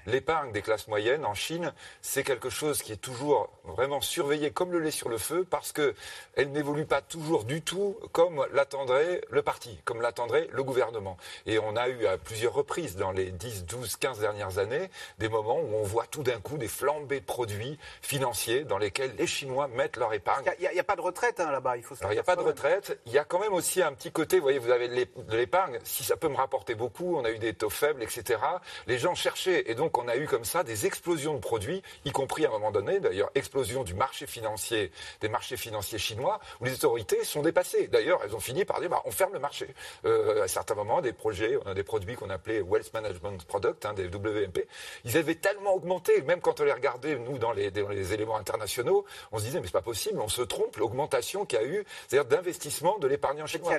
[0.07, 1.73] l'épargne des classes moyennes en Chine,
[2.03, 5.73] c'est quelque chose qui est toujours vraiment surveillé comme le lait sur le feu parce
[5.73, 11.17] qu'elle n'évolue pas toujours du tout comme l'attendrait le parti, comme l'attendrait le gouvernement.
[11.47, 15.29] Et on a eu à plusieurs reprises dans les 10, 12, 15 dernières années des
[15.29, 19.27] moments où on voit tout d'un coup des flambées de produits financiers dans lesquels les
[19.27, 20.45] Chinois mettent leur épargne.
[20.59, 22.43] Il n'y a, pas de retraite hein, là-bas, il faut Il n'y a pas de
[22.43, 22.99] retraite.
[23.07, 25.79] Il y a quand même aussi un petit côté, vous voyez, vous avez de l'épargne.
[25.85, 28.41] Si ça peut me rapporter beaucoup, on a eu des taux faibles, etc.
[28.87, 29.71] Les gens cherchaient.
[29.71, 32.53] Et donc, on a eu comme ça des explosions de produits, y compris à un
[32.53, 34.91] moment donné, d'ailleurs, explosion du marché financier,
[35.21, 37.89] des marchés financiers chinois, où les autorités sont dépassées.
[37.89, 39.75] D'ailleurs, elles ont fini par dire, bah, on ferme le marché.
[40.05, 43.85] Euh, à certains moments, des projets, on a des produits qu'on appelait wealth management Product,
[43.87, 44.67] hein, des WMP,
[45.05, 49.05] ils avaient tellement augmenté, même quand on les regardait, nous, dans les, les éléments internationaux,
[49.33, 51.85] on se disait, mais c'est pas possible, on se trompe, l'augmentation qu'il y a eu,
[52.07, 53.73] c'est-à-dire d'investissement de l'épargnant chinois.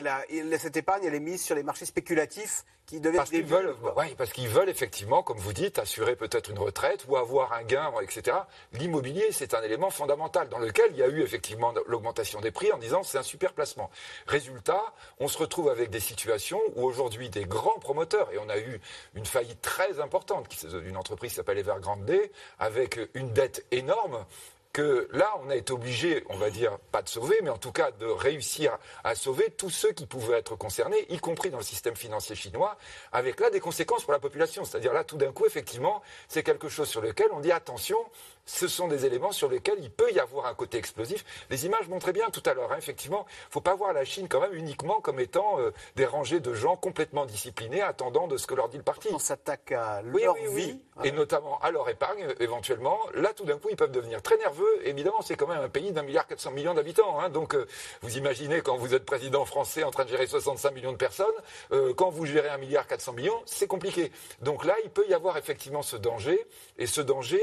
[0.58, 4.16] cette épargne, elle est mise sur les marchés spéculatifs qui devaient parce qu'ils veulent, ouais,
[4.18, 7.92] parce qu'ils veulent effectivement, comme vous dites, assurer peut-être une retraite ou avoir un gain,
[8.02, 8.38] etc.
[8.74, 12.72] L'immobilier, c'est un élément fondamental dans lequel il y a eu effectivement l'augmentation des prix
[12.72, 13.92] en disant c'est un super placement.
[14.26, 14.82] Résultat,
[15.20, 18.82] on se retrouve avec des situations où aujourd'hui des grands promoteurs, et on a eu
[19.14, 22.12] une faillite très importante d'une entreprise qui s'appelle Evergrande,
[22.58, 24.26] avec une dette énorme,
[24.74, 27.72] que là, on a été obligé, on va dire, pas de sauver, mais en tout
[27.72, 31.64] cas de réussir à sauver tous ceux qui pouvaient être concernés, y compris dans le
[31.64, 32.78] système financier chinois,
[33.12, 34.64] avec là des conséquences pour la population.
[34.66, 37.98] C'est-à-dire là, tout d'un coup, effectivement, c'est quelque chose sur lequel on dit attention,
[38.46, 41.24] ce sont des éléments sur lesquels il peut y avoir un côté explosif.
[41.50, 44.06] Les images montraient bien tout à l'heure, hein, effectivement, il ne faut pas voir la
[44.06, 48.38] Chine quand même uniquement comme étant euh, des rangées de gens complètement disciplinés, attendant de
[48.38, 49.10] ce que leur dit le parti.
[49.12, 50.80] On s'attaque à leur vie.
[51.04, 52.98] Et notamment à leur épargne, éventuellement.
[53.14, 54.86] Là, tout d'un coup, ils peuvent devenir très nerveux.
[54.86, 57.22] Évidemment, c'est quand même un pays d'un milliard 400 millions d'habitants.
[57.22, 57.30] Hein.
[57.30, 57.66] donc, euh,
[58.02, 61.28] vous imaginez quand vous êtes président français en train de gérer 65 millions de personnes,
[61.72, 64.12] euh, quand vous gérez un milliard 400 millions, c'est compliqué.
[64.42, 66.46] Donc là, il peut y avoir effectivement ce danger.
[66.78, 67.42] Et ce danger,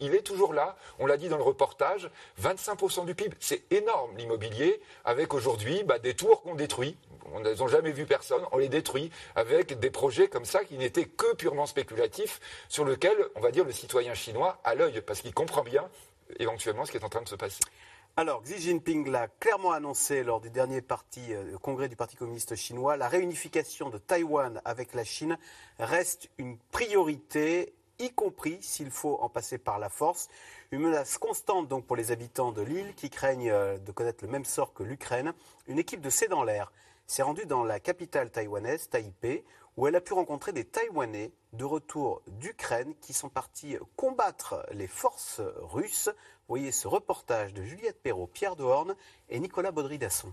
[0.00, 0.76] il est toujours là.
[0.98, 2.10] On l'a dit dans le reportage,
[2.42, 6.96] 25% du PIB, c'est énorme l'immobilier, avec aujourd'hui bah, des tours qu'on détruit.
[7.34, 11.06] On n'a jamais vu personne, on les détruit avec des projets comme ça qui n'étaient
[11.06, 15.32] que purement spéculatifs, sur lesquels, on va dire, le citoyen chinois a l'œil, parce qu'il
[15.32, 15.88] comprend bien
[16.38, 17.60] éventuellement ce qui est en train de se passer.
[18.14, 20.82] Alors, Xi Jinping l'a clairement annoncé lors du dernier
[21.30, 25.38] euh, congrès du Parti communiste chinois, la réunification de Taïwan avec la Chine
[25.78, 30.28] reste une priorité y compris s'il faut en passer par la force.
[30.70, 34.30] Une menace constante donc pour les habitants de l'île qui craignent euh, de connaître le
[34.30, 35.32] même sort que l'Ukraine.
[35.66, 36.72] Une équipe de C'est dans l'air
[37.06, 39.44] s'est rendue dans la capitale taïwanaise, Taipei,
[39.76, 44.86] où elle a pu rencontrer des Taïwanais de retour d'Ukraine qui sont partis combattre les
[44.86, 46.10] forces russes.
[46.48, 48.94] Voyez ce reportage de Juliette Perrault, Pierre Dehorne
[49.28, 50.32] et Nicolas Baudry-Dasson.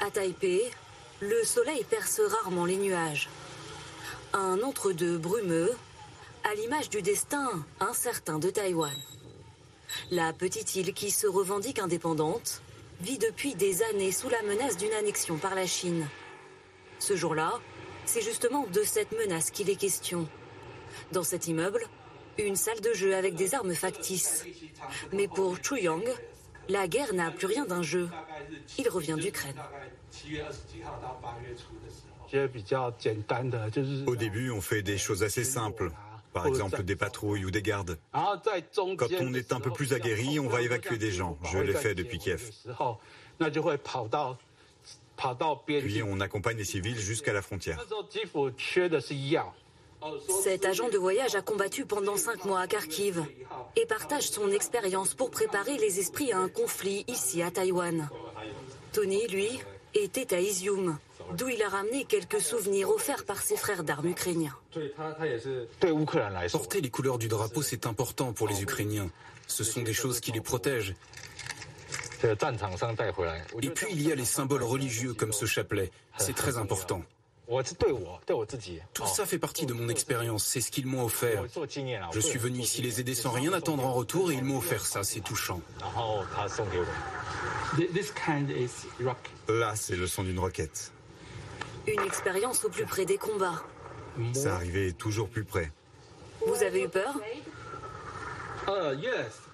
[0.00, 0.70] À Taipei,
[1.24, 3.28] le soleil perce rarement les nuages.
[4.34, 5.72] Un entre-deux brumeux,
[6.44, 8.94] à l'image du destin incertain de Taïwan.
[10.10, 12.60] La petite île qui se revendique indépendante
[13.00, 16.06] vit depuis des années sous la menace d'une annexion par la Chine.
[16.98, 17.60] Ce jour-là,
[18.04, 20.28] c'est justement de cette menace qu'il est question.
[21.12, 21.86] Dans cet immeuble,
[22.38, 24.44] une salle de jeu avec des armes factices.
[25.12, 26.04] Mais pour Chu Yang,
[26.68, 28.08] la guerre n'a plus rien d'un jeu.
[28.78, 29.56] Il revient d'Ukraine.
[34.06, 35.90] Au début, on fait des choses assez simples.
[36.32, 37.96] Par exemple, des patrouilles ou des gardes.
[38.12, 41.38] Quand on est un peu plus aguerri, on va évacuer des gens.
[41.44, 42.50] Je l'ai fait depuis Kiev.
[45.66, 47.78] Puis on accompagne les civils jusqu'à la frontière.
[50.42, 53.24] Cet agent de voyage a combattu pendant cinq mois à Kharkiv
[53.76, 58.08] et partage son expérience pour préparer les esprits à un conflit ici à Taïwan.
[58.92, 59.48] Tony, lui,
[59.94, 60.98] était à Izium,
[61.32, 64.54] d'où il a ramené quelques souvenirs offerts par ses frères d'armes ukrainiens.
[66.52, 69.10] Porter les couleurs du drapeau, c'est important pour les Ukrainiens.
[69.46, 70.94] Ce sont des choses qui les protègent.
[72.22, 75.90] Et puis il y a les symboles religieux comme ce chapelet.
[76.18, 77.02] C'est très important.
[78.94, 81.44] Tout ça fait partie de mon expérience, c'est ce qu'ils m'ont offert.
[82.12, 84.86] Je suis venu ici les aider sans rien attendre en retour et ils m'ont offert
[84.86, 85.60] ça, c'est touchant.
[89.48, 90.92] Là, c'est le son d'une roquette.
[91.86, 93.62] Une expérience au plus près des combats.
[94.32, 95.70] Ça arrivait toujours plus près.
[96.46, 97.14] Vous avez eu peur?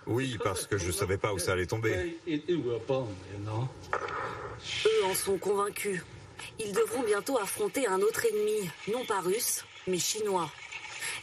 [0.06, 2.20] Oui, parce que je ne savais pas où ça allait tomber.
[4.86, 6.04] Eux en sont convaincus.
[6.58, 10.50] Ils devront bientôt affronter un autre ennemi, non pas russe, mais chinois.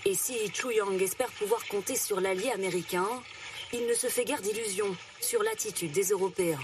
[0.05, 3.07] Et si Chu Yang espère pouvoir compter sur l'allié américain,
[3.74, 6.59] il ne se fait guère d'illusions sur l'attitude des Européens.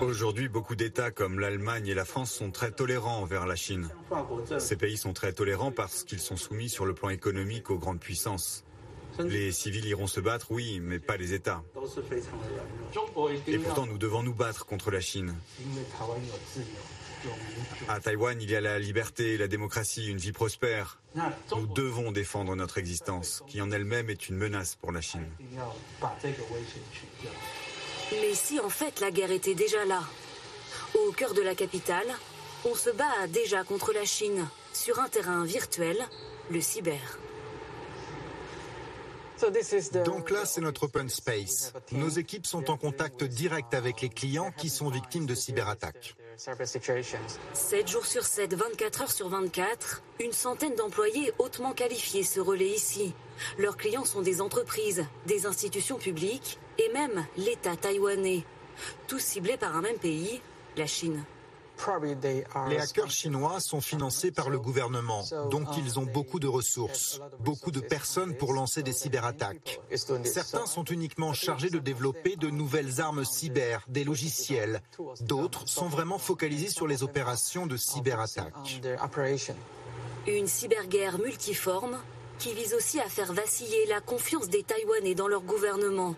[0.00, 3.88] Aujourd'hui, beaucoup d'États comme l'Allemagne et la France sont très tolérants envers la Chine.
[4.58, 8.00] Ces pays sont très tolérants parce qu'ils sont soumis sur le plan économique aux grandes
[8.00, 8.64] puissances.
[9.20, 11.62] Les civils iront se battre, oui, mais pas les États.
[13.46, 15.34] Et pourtant, nous devons nous battre contre la Chine.
[17.88, 21.00] À Taïwan, il y a la liberté, la démocratie, une vie prospère.
[21.54, 25.26] Nous devons défendre notre existence, qui en elle-même est une menace pour la Chine.
[28.12, 30.02] Mais si en fait la guerre était déjà là,
[30.94, 32.06] au cœur de la capitale,
[32.64, 35.98] on se bat déjà contre la Chine sur un terrain virtuel,
[36.50, 37.18] le cyber.
[40.04, 41.74] Donc là, c'est notre open space.
[41.92, 46.16] Nos équipes sont en contact direct avec les clients qui sont victimes de cyberattaques.
[47.54, 52.68] 7 jours sur 7, 24 heures sur 24, une centaine d'employés hautement qualifiés se relaient
[52.68, 53.14] ici.
[53.58, 58.44] Leurs clients sont des entreprises, des institutions publiques et même l'État taïwanais.
[59.08, 60.42] Tous ciblés par un même pays,
[60.76, 61.24] la Chine.
[62.68, 67.70] Les hackers chinois sont financés par le gouvernement, donc ils ont beaucoup de ressources, beaucoup
[67.70, 69.80] de personnes pour lancer des cyberattaques.
[70.24, 74.82] Certains sont uniquement chargés de développer de nouvelles armes cyber, des logiciels.
[75.20, 78.82] D'autres sont vraiment focalisés sur les opérations de cyberattaque.
[80.26, 81.98] Une cyberguerre multiforme
[82.38, 86.14] qui vise aussi à faire vaciller la confiance des Taïwanais dans leur gouvernement.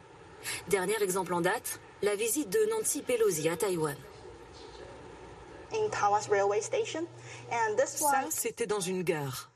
[0.69, 3.97] Dernier exemple en date, la visite de Nancy Pelosi à Taïwan.
[8.11, 9.51] Ça, c'était dans une gare.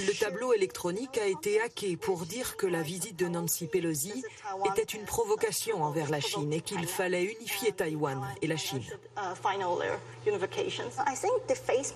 [0.00, 4.24] Le tableau électronique a été hacké pour dire que la visite de Nancy Pelosi
[4.72, 8.82] était une provocation envers la Chine et qu'il fallait unifier Taïwan et la Chine.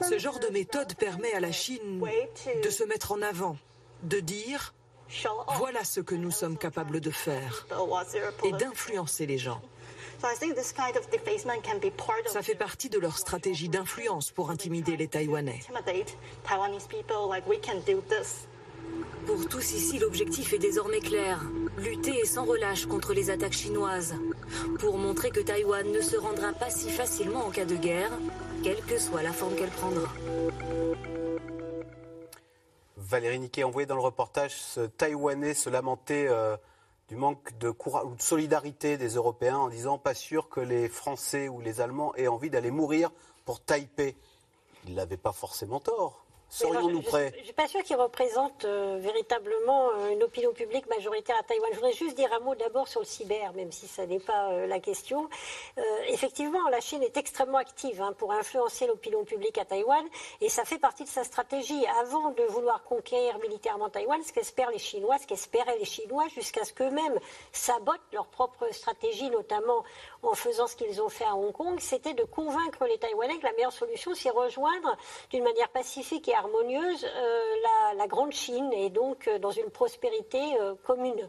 [0.02, 2.04] Ce genre de méthode permet à la Chine
[2.62, 3.56] de se mettre en avant,
[4.02, 4.74] de dire
[5.56, 7.66] voilà ce que nous sommes capables de faire
[8.44, 9.60] et d'influencer les gens.
[12.26, 15.60] Ça fait partie de leur stratégie d'influence pour intimider les Taïwanais.
[19.26, 21.40] Pour tous ici, l'objectif est désormais clair.
[21.78, 24.14] Lutter sans relâche contre les attaques chinoises.
[24.78, 28.10] Pour montrer que Taïwan ne se rendra pas si facilement en cas de guerre,
[28.62, 30.08] quelle que soit la forme qu'elle prendra.
[32.96, 36.56] Valérie Niquet, envoyé dans le reportage, ce Taïwanais se lamentait euh,
[37.10, 40.88] du manque de courage ou de solidarité des Européens en disant pas sûr que les
[40.88, 43.10] Français ou les Allemands aient envie d'aller mourir
[43.44, 44.16] pour Taipei.
[44.86, 46.19] Il n'avait pas forcément tort.
[46.50, 50.88] Serions-nous prêts Je ne suis pas sûre qu'il représente euh, véritablement euh, une opinion publique
[50.88, 51.68] majoritaire à Taïwan.
[51.70, 54.50] Je voudrais juste dire un mot d'abord sur le cyber, même si ça n'est pas
[54.50, 55.28] euh, la question.
[56.08, 60.04] effectivement, la Chine est extrêmement active hein, pour influencer l'opinion publique à Taïwan,
[60.40, 61.86] et ça fait partie de sa stratégie.
[62.00, 66.64] Avant de vouloir conquérir militairement Taïwan, ce qu'espèrent les Chinois, ce qu'espéraient les Chinois, jusqu'à
[66.64, 67.18] ce qu'eux-mêmes
[67.52, 69.84] sabotent leur propre stratégie, notamment
[70.22, 73.46] en faisant ce qu'ils ont fait à Hong Kong, c'était de convaincre les Taïwanais que
[73.46, 74.96] la meilleure solution, c'est rejoindre
[75.30, 77.40] d'une manière pacifique et harmonieuse euh,
[77.96, 81.28] la, grande Chine et donc euh, dans une prospérité euh, commune.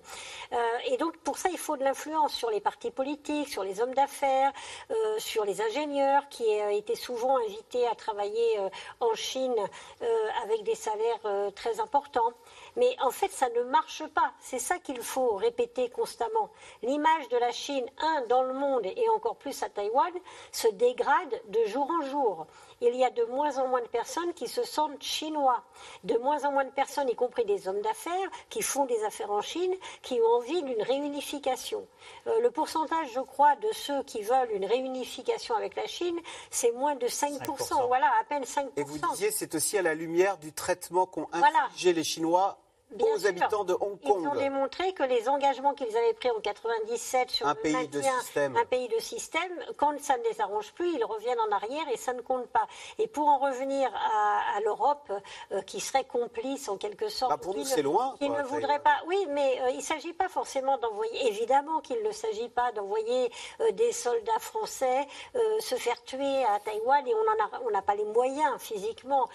[0.86, 3.94] et donc pour ça, il faut de l'influence sur les partis politiques, sur les hommes
[3.94, 4.52] d'affaires,
[5.18, 8.60] sur les ingénieurs qui étaient souvent invités à travailler
[9.00, 9.56] en Chine
[10.44, 12.34] avec des salaires très importants.
[12.76, 14.34] Mais en fait, ça ne marche pas.
[14.40, 16.50] C'est ça qu'il faut répéter constamment.
[16.84, 20.14] L'image de la Chine, un, dans le monde et encore plus à Taïwan,
[20.52, 22.48] se dégrade de jour en jour.
[22.82, 25.64] Il y a de moins en moins de personnes qui se sentent chinois.
[26.04, 29.32] De moins en moins de personnes, y compris des hommes d'affaires, qui font des affaires
[29.32, 31.88] en Chine, qui ont envie d'une réunification.
[32.28, 36.20] Euh, le pourcentage, je crois, de ceux qui veulent une réunification avec la Chine,
[36.50, 37.88] c'est moins de 5%.
[37.88, 38.70] Voilà, à peine 5%.
[38.78, 42.61] Et vous disiez, c'est aussi à la lumière du traitement qu'ont infligé les Chinois
[43.00, 44.22] aux habitants de Hong Kong.
[44.22, 48.02] Ils ont démontré que les engagements qu'ils avaient pris en 97 sur un pays de
[48.02, 48.56] système.
[48.58, 51.98] un pays de système, quand ça ne les arrange plus, ils reviennent en arrière et
[51.98, 52.68] ça ne compte pas.
[52.98, 55.12] Et pour en revenir à, l'Europe,
[55.52, 58.16] euh, qui serait complice en quelque sorte, bah pour nous c'est loin.
[58.20, 58.98] Qui ne voudrait pas.
[59.08, 61.28] Oui, mais euh, il ne s'agit pas forcément d'envoyer.
[61.28, 65.08] Évidemment qu'il ne s'agit pas d'envoyer euh, des soldats français
[65.60, 67.14] se faire tuer à Taïwan et
[67.66, 69.30] on n'a pas les moyens physiquement.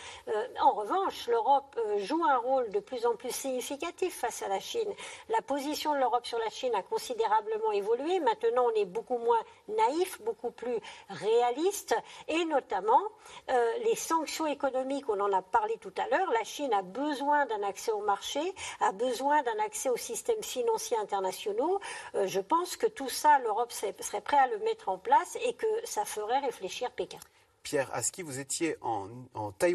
[0.61, 4.93] en revanche, l'Europe joue un rôle de plus en plus significatif face à la Chine.
[5.29, 8.19] La position de l'Europe sur la Chine a considérablement évolué.
[8.21, 9.39] Maintenant, on est beaucoup moins
[9.69, 10.79] naïf, beaucoup plus
[11.09, 11.95] réaliste,
[12.27, 13.03] et notamment
[13.51, 16.31] euh, les sanctions économiques, on en a parlé tout à l'heure.
[16.33, 18.41] La Chine a besoin d'un accès au marché,
[18.81, 21.81] a besoin d'un accès aux systèmes financiers internationaux.
[22.15, 25.55] Euh, je pense que tout ça, l'Europe serait prête à le mettre en place et
[25.55, 27.19] que ça ferait réfléchir Pékin.
[27.67, 29.09] Pierre Aski, vous étiez en,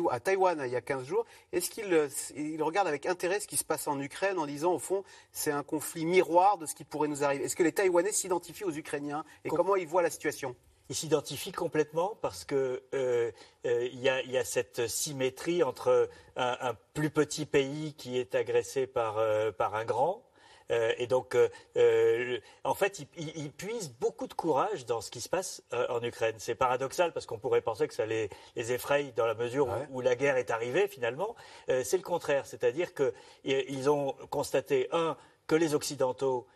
[0.10, 1.26] à Taïwan il y a 15 jours.
[1.52, 4.72] Est-ce qu'il euh, il regarde avec intérêt ce qui se passe en Ukraine en disant,
[4.72, 7.44] au fond, c'est un conflit miroir de ce qui pourrait nous arriver?
[7.44, 10.56] Est-ce que les Taïwanais s'identifient aux Ukrainiens et comment ils voient la situation?
[10.88, 13.30] Ils s'identifient complètement parce que euh,
[13.66, 19.20] euh, il y, a cette symétrie entre un, plus petit pays qui est agressé par,
[19.58, 20.24] par un grand
[20.72, 25.22] euh, et donc, euh, euh, en fait, ils, puisent beaucoup de courage dans ce qui
[25.22, 26.36] se passe en Ukraine.
[26.38, 30.02] C'est paradoxal parce qu'on pourrait penser que ça les, les effraie dans la mesure où,
[30.02, 31.36] la guerre est arrivée finalement.
[31.68, 35.18] c'est le contraire, c'est-à-dire qu'ils ont constaté un
[35.48, 36.48] que les Occidentaux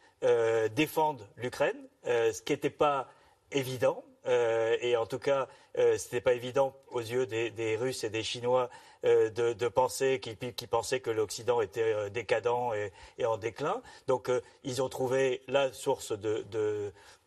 [0.71, 3.07] défendent l'Ukraine, ce qui n'était pas
[3.51, 4.03] évident.
[4.25, 8.69] et en tout cas, ce n'était pas évident aux yeux des Russes et des Chinois
[9.05, 12.73] euh, de, penser, qui, pensaient que l'Occident était euh, décadent
[13.17, 13.81] et, en déclin.
[14.07, 16.43] Donc euh, ils ont trouvé la source de,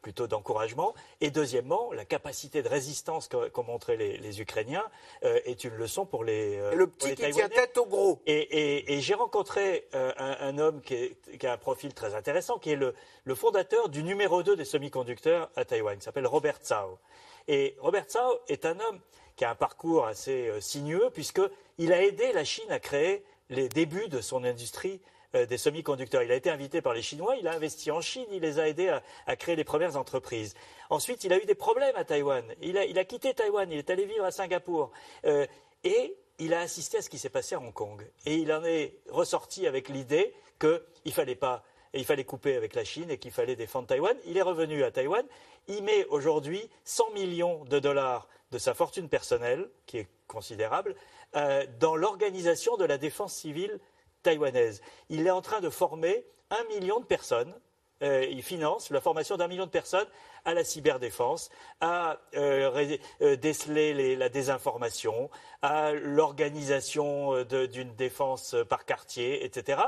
[0.03, 0.95] plutôt d'encouragement.
[1.21, 4.85] Et deuxièmement, la capacité de résistance qu'ont montré les, Ukrainiens
[5.25, 6.57] euh, est une leçon pour les.
[6.57, 8.23] Euh, le petit qui tient tête au gros.
[8.27, 12.95] Et, j'ai rencontré euh, un, homme qui, a un profil très intéressant, qui est le,
[13.35, 16.99] fondateur du numéro 2 des semi-conducteurs à Taïwan, qui s'appelle Robert Tsao.
[17.47, 19.01] Et Robert Tsao est un homme
[19.39, 24.09] qui a un parcours assez sinueux, puisqu'il a aidé la Chine à créer les débuts
[24.09, 25.01] de son industrie
[25.35, 26.23] euh, des semi-conducteurs.
[26.23, 28.69] Il a été invité par les Chinois, il a investi en Chine, il les a
[28.69, 30.55] aidés à, créer les premières entreprises.
[30.91, 32.45] Ensuite, il a eu des problèmes à Taïwan.
[32.63, 34.91] Il a, quitté Taïwan, il est allé vivre à Singapour.
[35.25, 35.47] Euh,
[35.85, 38.05] et il a assisté à ce qui s'est passé à Hong Kong.
[38.27, 41.63] Et il en est ressorti avec l'idée qu'il fallait pas
[41.95, 44.15] il fallait couper avec la Chine et qu'il fallait défendre Taïwan.
[44.27, 45.25] Il est revenu à Taïwan.
[45.69, 50.95] Il met aujourd'hui 100 millions de dollars de sa fortune personnelle, qui est considérable,
[51.37, 53.79] euh, dans l'organisation de la défense civile
[54.23, 54.81] taïwanaise.
[55.09, 57.55] Il est en train de former un million de personnes.
[58.03, 60.07] Euh, il finance la formation d'un million de personnes
[60.45, 62.97] à la cyberdéfense, à euh,
[63.37, 65.31] déceler la désinformation,
[65.63, 69.79] à l'organisation d'une défense par quartier, etc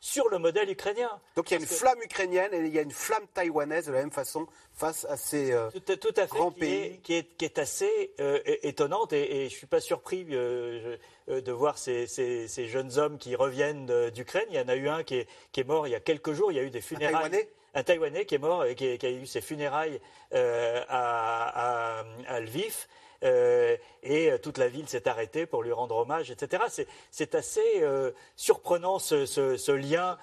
[0.00, 1.10] sur le modèle ukrainien.
[1.36, 3.92] Donc il y a une flamme ukrainienne et il y a une flamme taïwanaise de
[3.92, 6.98] la même façon face à ces euh, tout, à fait, grands pays.
[7.02, 10.96] qui, est, assez euh, étonnante et, je ne suis pas surpris euh,
[11.28, 12.06] de voir ces,
[12.48, 14.46] jeunes hommes qui reviennent d'Ukraine.
[14.50, 16.56] Il y en a eu un qui est, mort il y a quelques jours, il
[16.56, 17.14] y a eu des funérailles.
[17.14, 17.48] Un Taïwanais?
[17.74, 20.00] Un Taïwanais qui est mort et qui, a eu ses funérailles
[20.32, 22.86] à, à, Lviv.
[23.22, 26.86] Euh, et euh, toute la ville s'est arrêtée pour lui rendre hommage, etc.
[27.10, 30.18] C'est assez euh, surprenant ce, lien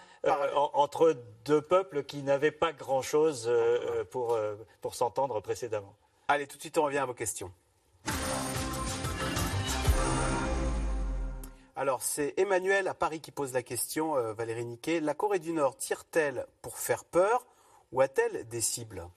[0.63, 3.49] entre deux peuples qui n'avaient pas grand-chose
[4.11, 4.37] pour,
[4.81, 5.95] pour s'entendre précédemment.
[6.27, 7.51] Allez, tout de suite, on revient à vos questions.
[11.77, 14.99] Alors, c'est Emmanuel à Paris qui pose la question, Valérie Niquet.
[14.99, 17.45] La Corée du Nord tire-t-elle pour faire peur
[17.93, 19.07] ou a-t-elle des cibles?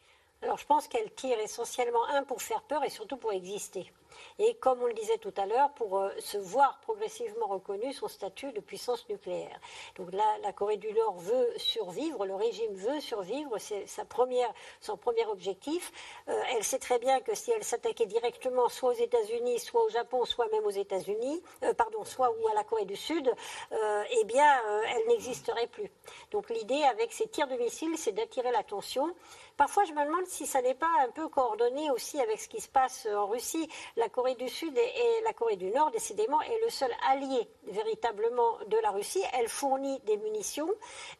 [0.43, 3.93] Alors je pense qu'elle tire essentiellement, un, pour faire peur et surtout pour exister
[4.39, 8.09] et, comme on le disait tout à l'heure, pour euh, se voir progressivement reconnu son
[8.09, 9.59] statut de puissance nucléaire.
[9.97, 14.53] Donc là, la Corée du Nord veut survivre, le régime veut survivre, c'est sa première,
[14.81, 15.93] son premier objectif.
[16.29, 19.89] Euh, elle sait très bien que si elle s'attaquait directement soit aux États-Unis, soit au
[19.89, 23.31] Japon, soit même aux États-Unis, euh, pardon, soit ou à la Corée du Sud,
[23.73, 25.91] eh bien, elle n'existerait plus.
[26.31, 29.15] Donc l'idée avec ces tirs de missiles, c'est d'attirer l'attention.
[29.61, 32.63] Parfois, je me demande si ça n'est pas un peu coordonné aussi avec ce qui
[32.63, 33.69] se passe en Russie.
[33.95, 38.57] La Corée du Sud et, la Corée du Nord, décidément, est le seul allié véritablement
[38.69, 39.23] de la Russie.
[39.39, 40.71] Elle fournit des munitions.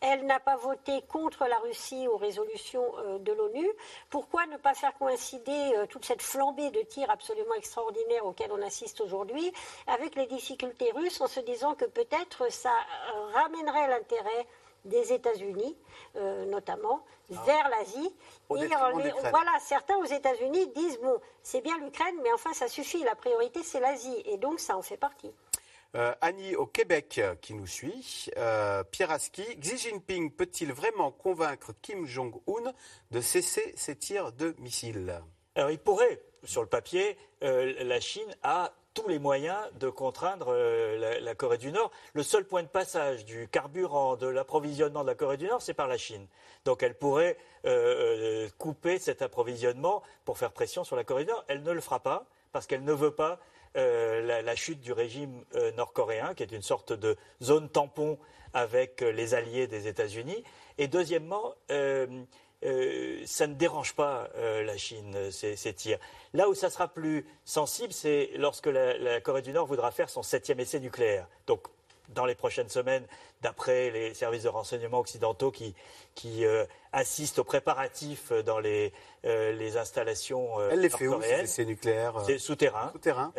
[0.01, 3.69] Elle n'a pas voté contre la Russie aux résolutions euh, de l'ONU.
[4.09, 8.63] Pourquoi ne pas faire coïncider euh, toute cette flambée de tirs absolument extraordinaire auquel on
[8.63, 9.53] assiste aujourd'hui
[9.87, 12.73] avec les difficultés russes en se disant que peut-être ça
[13.35, 14.47] ramènerait l'intérêt
[14.85, 15.77] des États-Unis,
[16.17, 17.43] euh, notamment, ah.
[17.47, 18.15] vers l'Asie.
[18.49, 23.03] voilà, certains aux États-Unis disent bon, c'est bien l'Ukraine, mais enfin, ça suffit.
[23.05, 25.31] La priorité, c'est l'Asie, et donc ça en fait partie.
[25.97, 28.31] Euh, Annie au Québec euh, qui nous suit.
[28.93, 32.73] Pierre Aski, Xi Jinping peut-il vraiment convaincre Kim Jong-un
[33.11, 35.21] de cesser ses tirs de missiles?
[35.57, 41.21] Alors il pourrait, sur le papier, la Chine a tous les moyens de contraindre euh,
[41.21, 41.91] la, Corée du Nord.
[42.13, 45.75] Le seul point de passage du carburant, de l'approvisionnement de la Corée du Nord, c'est
[45.75, 46.27] par la Chine.
[46.65, 47.37] Donc elle pourrait
[47.67, 51.45] euh, euh, couper cet approvisionnement pour faire pression sur la Corée du Nord.
[51.49, 53.39] Elle ne le fera pas parce qu'elle ne veut pas
[53.77, 55.45] la, chute du régime
[55.77, 58.19] nord-coréen, qui est une sorte de zone tampon
[58.53, 60.43] avec les alliés des États-Unis.
[60.77, 61.55] Et deuxièmement,
[62.65, 65.99] euh, ça ne dérange pas euh, la Chine, ces, tirs.
[66.35, 70.11] Là où ça sera plus sensible, c'est lorsque la, la, Corée du Nord voudra faire
[70.11, 71.27] son septième essai nucléaire.
[71.47, 71.69] Donc,
[72.15, 73.05] dans les prochaines semaines,
[73.43, 75.75] d'après les services de renseignement occidentaux qui,
[76.15, 78.93] qui euh, assistent aux préparatifs dans les,
[79.25, 83.33] euh, les installations euh, Elle les fait où, ces nucléaires C'est souterrains, souterrain.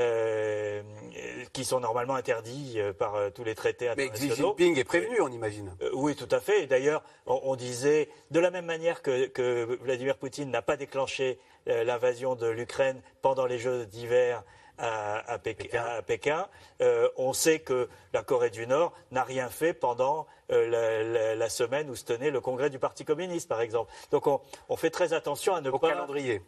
[1.53, 4.27] qui sont normalement interdits par tous les traités internationaux.
[4.29, 5.75] Mais Xi Jinping est prévenu, on imagine.
[5.93, 6.67] oui, tout à fait.
[6.67, 12.35] D'ailleurs, on, disait, de la même manière que, que Vladimir Poutine n'a pas déclenché l'invasion
[12.35, 14.43] de l'Ukraine pendant les Jeux d'hiver
[14.81, 16.47] à, Pékin.
[16.81, 21.89] Euh, on sait que la Corée du Nord n'a rien fait pendant euh, la, semaine
[21.89, 23.91] où se tenait le congrès du Parti communiste, par exemple.
[24.11, 26.07] Donc on, fait très attention à ne pas,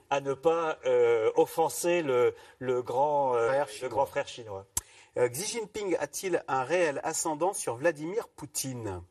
[0.09, 2.34] à ne pas euh, offenser le,
[2.81, 4.65] grand, le grand frère chinois.
[5.15, 9.03] Xi Jinping a-t-il un réel ascendant sur Vladimir Poutine?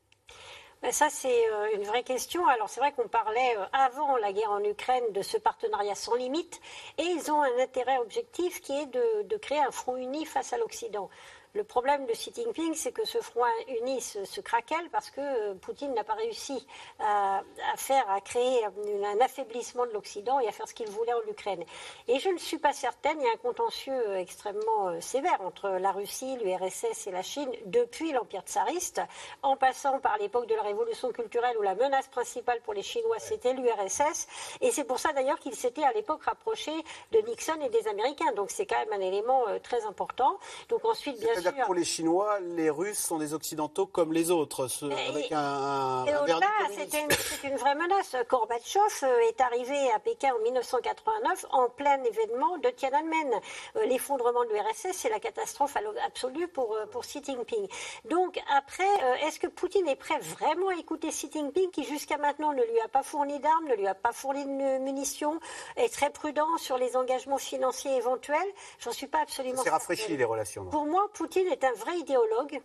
[0.83, 2.45] Ben, ça, c'est euh, une vraie question.
[2.49, 6.17] Alors, c'est vrai qu'on parlait euh, avant la guerre en Ukraine de ce partenariat sans
[6.17, 6.61] limite,
[6.99, 10.59] et ils ont un intérêt objectif qui est de, créer un front uni face à
[10.59, 11.09] l'Occident.
[11.55, 15.93] Le problème de Xi Jinping, c'est que ce front uni se, craquelle parce que Poutine
[15.93, 16.67] n'a pas réussi
[16.99, 17.43] à,
[17.77, 21.63] faire, à créer un affaiblissement de l'Occident et à faire ce qu'il voulait en Ukraine.
[22.09, 25.93] Et je ne suis pas certaine, il y a un contentieux extrêmement sévère entre la
[25.93, 29.03] Russie, l'URSS et la Chine depuis l'Empire tsariste,
[29.43, 33.19] en passant par l'époque de la révolution culturelle où la menace principale pour les Chinois,
[33.19, 34.27] c'était l'URSS.
[34.63, 36.73] Et c'est pour ça d'ailleurs qu'il s'était à l'époque rapproché
[37.11, 38.33] de Nixon et des Américains.
[38.33, 40.39] Donc c'est quand même un élément euh, très important.
[40.71, 41.65] Donc ensuite, bien sûr.
[41.65, 44.69] pour les Chinois, les Russes sont des Occidentaux comme les autres,
[45.09, 46.05] avec un.
[46.07, 48.17] et au-delà, c'est une, vraie menace.
[48.29, 53.33] Gorbatchev euh, est arrivé à Pékin en 1989 en plein événement de Tiananmen.
[53.77, 55.77] Euh, l'effondrement de l'URSS, c'est la catastrophe
[56.07, 57.69] absolue pour, pour Xi Jinping.
[58.09, 58.85] Donc après,
[59.27, 62.81] est-ce que Poutine est prêt vraiment à écouter Xi Jinping qui jusqu'à maintenant ne lui
[62.85, 65.39] a pas fourni d'armes, ne lui a pas fourni de munitions,
[65.77, 68.39] est très prudent sur les engagements financiers éventuels?
[68.79, 69.63] J'en suis pas absolument.
[69.63, 70.65] C'est rafraîchi les relations.
[70.67, 72.61] Pour moi, Poutine est un vrai idéologue.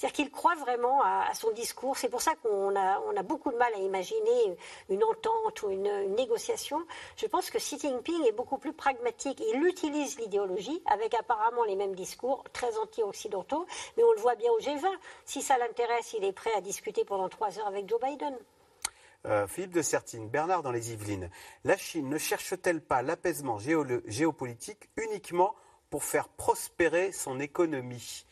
[0.00, 1.98] C'est-à-dire qu'il croit vraiment à, son discours.
[1.98, 4.56] C'est pour ça qu'on a, on a beaucoup de mal à imaginer
[4.88, 6.78] une entente ou une, négociation.
[7.16, 9.42] Je pense que Xi Jinping est beaucoup plus pragmatique.
[9.52, 13.66] Il utilise l'idéologie avec apparemment les mêmes discours très anti-occidentaux,
[13.98, 14.88] mais on le voit bien au G20.
[15.26, 18.34] Si ça l'intéresse, il est prêt à discuter pendant trois heures avec Joe Biden.
[19.26, 21.28] Euh, Philippe de Sertine, Bernard dans les Yvelines.
[21.64, 25.54] La Chine ne cherche-t-elle pas l'apaisement géopolitique uniquement
[25.90, 28.24] pour faire prospérer son économie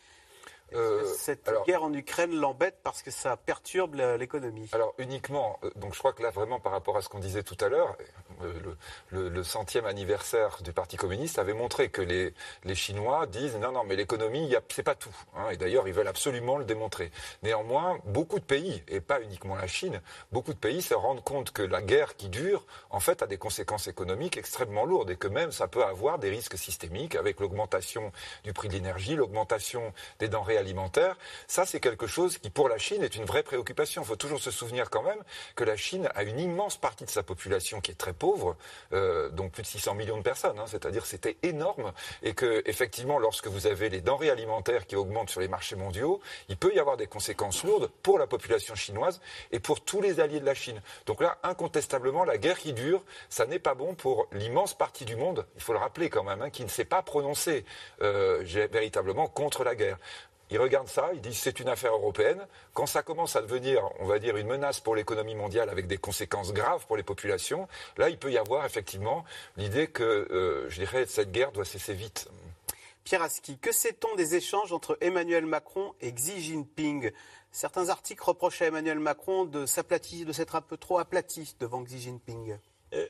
[0.73, 4.69] euh, cette guerre en Ukraine l'embête parce que ça perturbe l'économie.
[4.71, 7.43] Alors uniquement, euh, donc je crois que là vraiment par rapport à ce qu'on disait
[7.43, 7.97] tout à l'heure,
[8.43, 8.75] euh,
[9.11, 12.33] le, centième anniversaire du Parti communiste avait montré que les,
[12.65, 16.07] les Chinois disent non non mais l'économie c'est pas tout, hein, et d'ailleurs ils veulent
[16.07, 17.11] absolument le démontrer.
[17.41, 20.01] Néanmoins, beaucoup de pays et pas uniquement la Chine,
[20.31, 23.37] beaucoup de pays se rendent compte que la guerre qui dure en fait a des
[23.37, 28.11] conséquences économiques extrêmement lourdes et que même ça peut avoir des risques systémiques avec l'augmentation
[28.43, 32.77] du prix de l'énergie, l'augmentation des denrées alimentaire, ça c'est quelque chose qui pour la
[32.77, 34.01] Chine est une vraie préoccupation.
[34.03, 35.21] Il faut toujours se souvenir quand même
[35.55, 38.55] que la Chine a une immense partie de sa population qui est très pauvre,
[38.93, 41.91] euh, donc plus de 600 millions de personnes, hein, c'est-à-dire c'était énorme,
[42.21, 46.21] et que effectivement lorsque vous avez les denrées alimentaires qui augmentent sur les marchés mondiaux,
[46.47, 50.19] il peut y avoir des conséquences lourdes pour la population chinoise et pour tous les
[50.19, 50.81] alliés de la Chine.
[51.05, 55.15] Donc là, incontestablement, la guerre qui dure, ça n'est pas bon pour l'immense partie du
[55.15, 57.65] monde, il faut le rappeler quand même, hein, qui ne s'est pas prononcé
[58.01, 59.97] euh, véritablement contre la guerre.
[60.51, 62.45] Ils regardent ça, ils disent c'est une affaire européenne.
[62.73, 65.97] Quand ça commence à devenir, on va dire, une menace pour l'économie mondiale avec des
[65.97, 69.23] conséquences graves pour les populations, là, il peut y avoir effectivement
[69.57, 72.29] l'idée que, euh, je dirais, cette guerre doit cesser vite.
[73.03, 77.11] Pierre Aski, que sait-on des échanges entre Emmanuel Macron et Xi Jinping?
[77.51, 81.83] Certains articles reprochent à Emmanuel Macron de s'aplatir, de s'être un peu trop aplati devant
[81.83, 82.57] Xi Jinping.
[82.93, 83.07] Euh,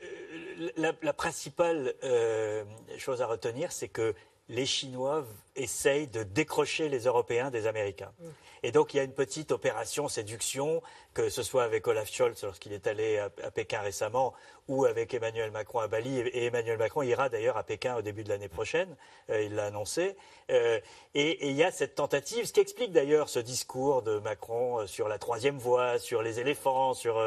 [0.76, 2.64] la, principale euh,
[2.98, 4.14] chose à retenir, c'est que
[4.50, 5.24] les Chinois
[5.56, 8.12] essayent de décrocher les Européens des Américains.
[8.18, 8.24] Mm.
[8.62, 10.82] Et donc il y a une petite opération séduction,
[11.14, 14.32] que ce soit avec Olaf Scholz lorsqu'il est allé à, Pékin récemment,
[14.68, 16.20] ou avec Emmanuel Macron à Bali.
[16.20, 18.94] Et Emmanuel Macron ira d'ailleurs à Pékin au début de l'année prochaine,
[19.30, 20.16] euh, il l'a annoncé.
[20.50, 20.78] Euh,
[21.14, 24.86] et, il y a cette tentative, ce qui explique d'ailleurs ce discours de Macron euh,
[24.86, 27.20] sur la troisième voie, sur les éléphants, sur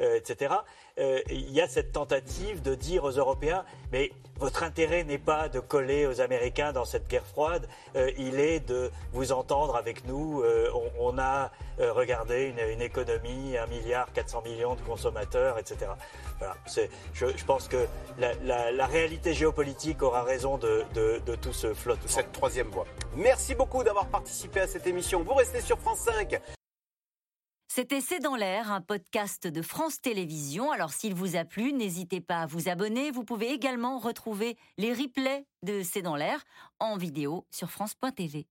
[0.00, 0.54] etc.
[0.98, 5.60] il y a cette tentative de dire aux Européens, mais votre intérêt n'est pas de
[5.60, 7.68] coller aux Américains dans cette guerre froide,
[8.16, 10.42] il est de vous entendre avec nous
[10.98, 11.50] on, a
[11.80, 15.92] euh, regardé une, économie, un milliard 400 millions de consommateurs, etc.
[16.38, 16.56] Voilà,
[17.12, 17.86] je, pense que
[18.18, 20.84] la, réalité géopolitique aura raison de,
[21.36, 22.08] tout ce flottement.
[22.08, 22.86] Cette troisième voie.
[23.16, 25.22] Merci beaucoup d'avoir participé à cette émission.
[25.22, 26.40] Vous restez sur France 5.
[27.68, 30.72] C'était C'est dans l'air, un podcast de France Télévisions.
[30.72, 33.12] Alors s'il vous a plu, n'hésitez pas à vous abonner.
[33.12, 36.42] Vous pouvez également retrouver les replays de C'est dans l'air
[36.80, 38.48] en vidéo sur France.tv.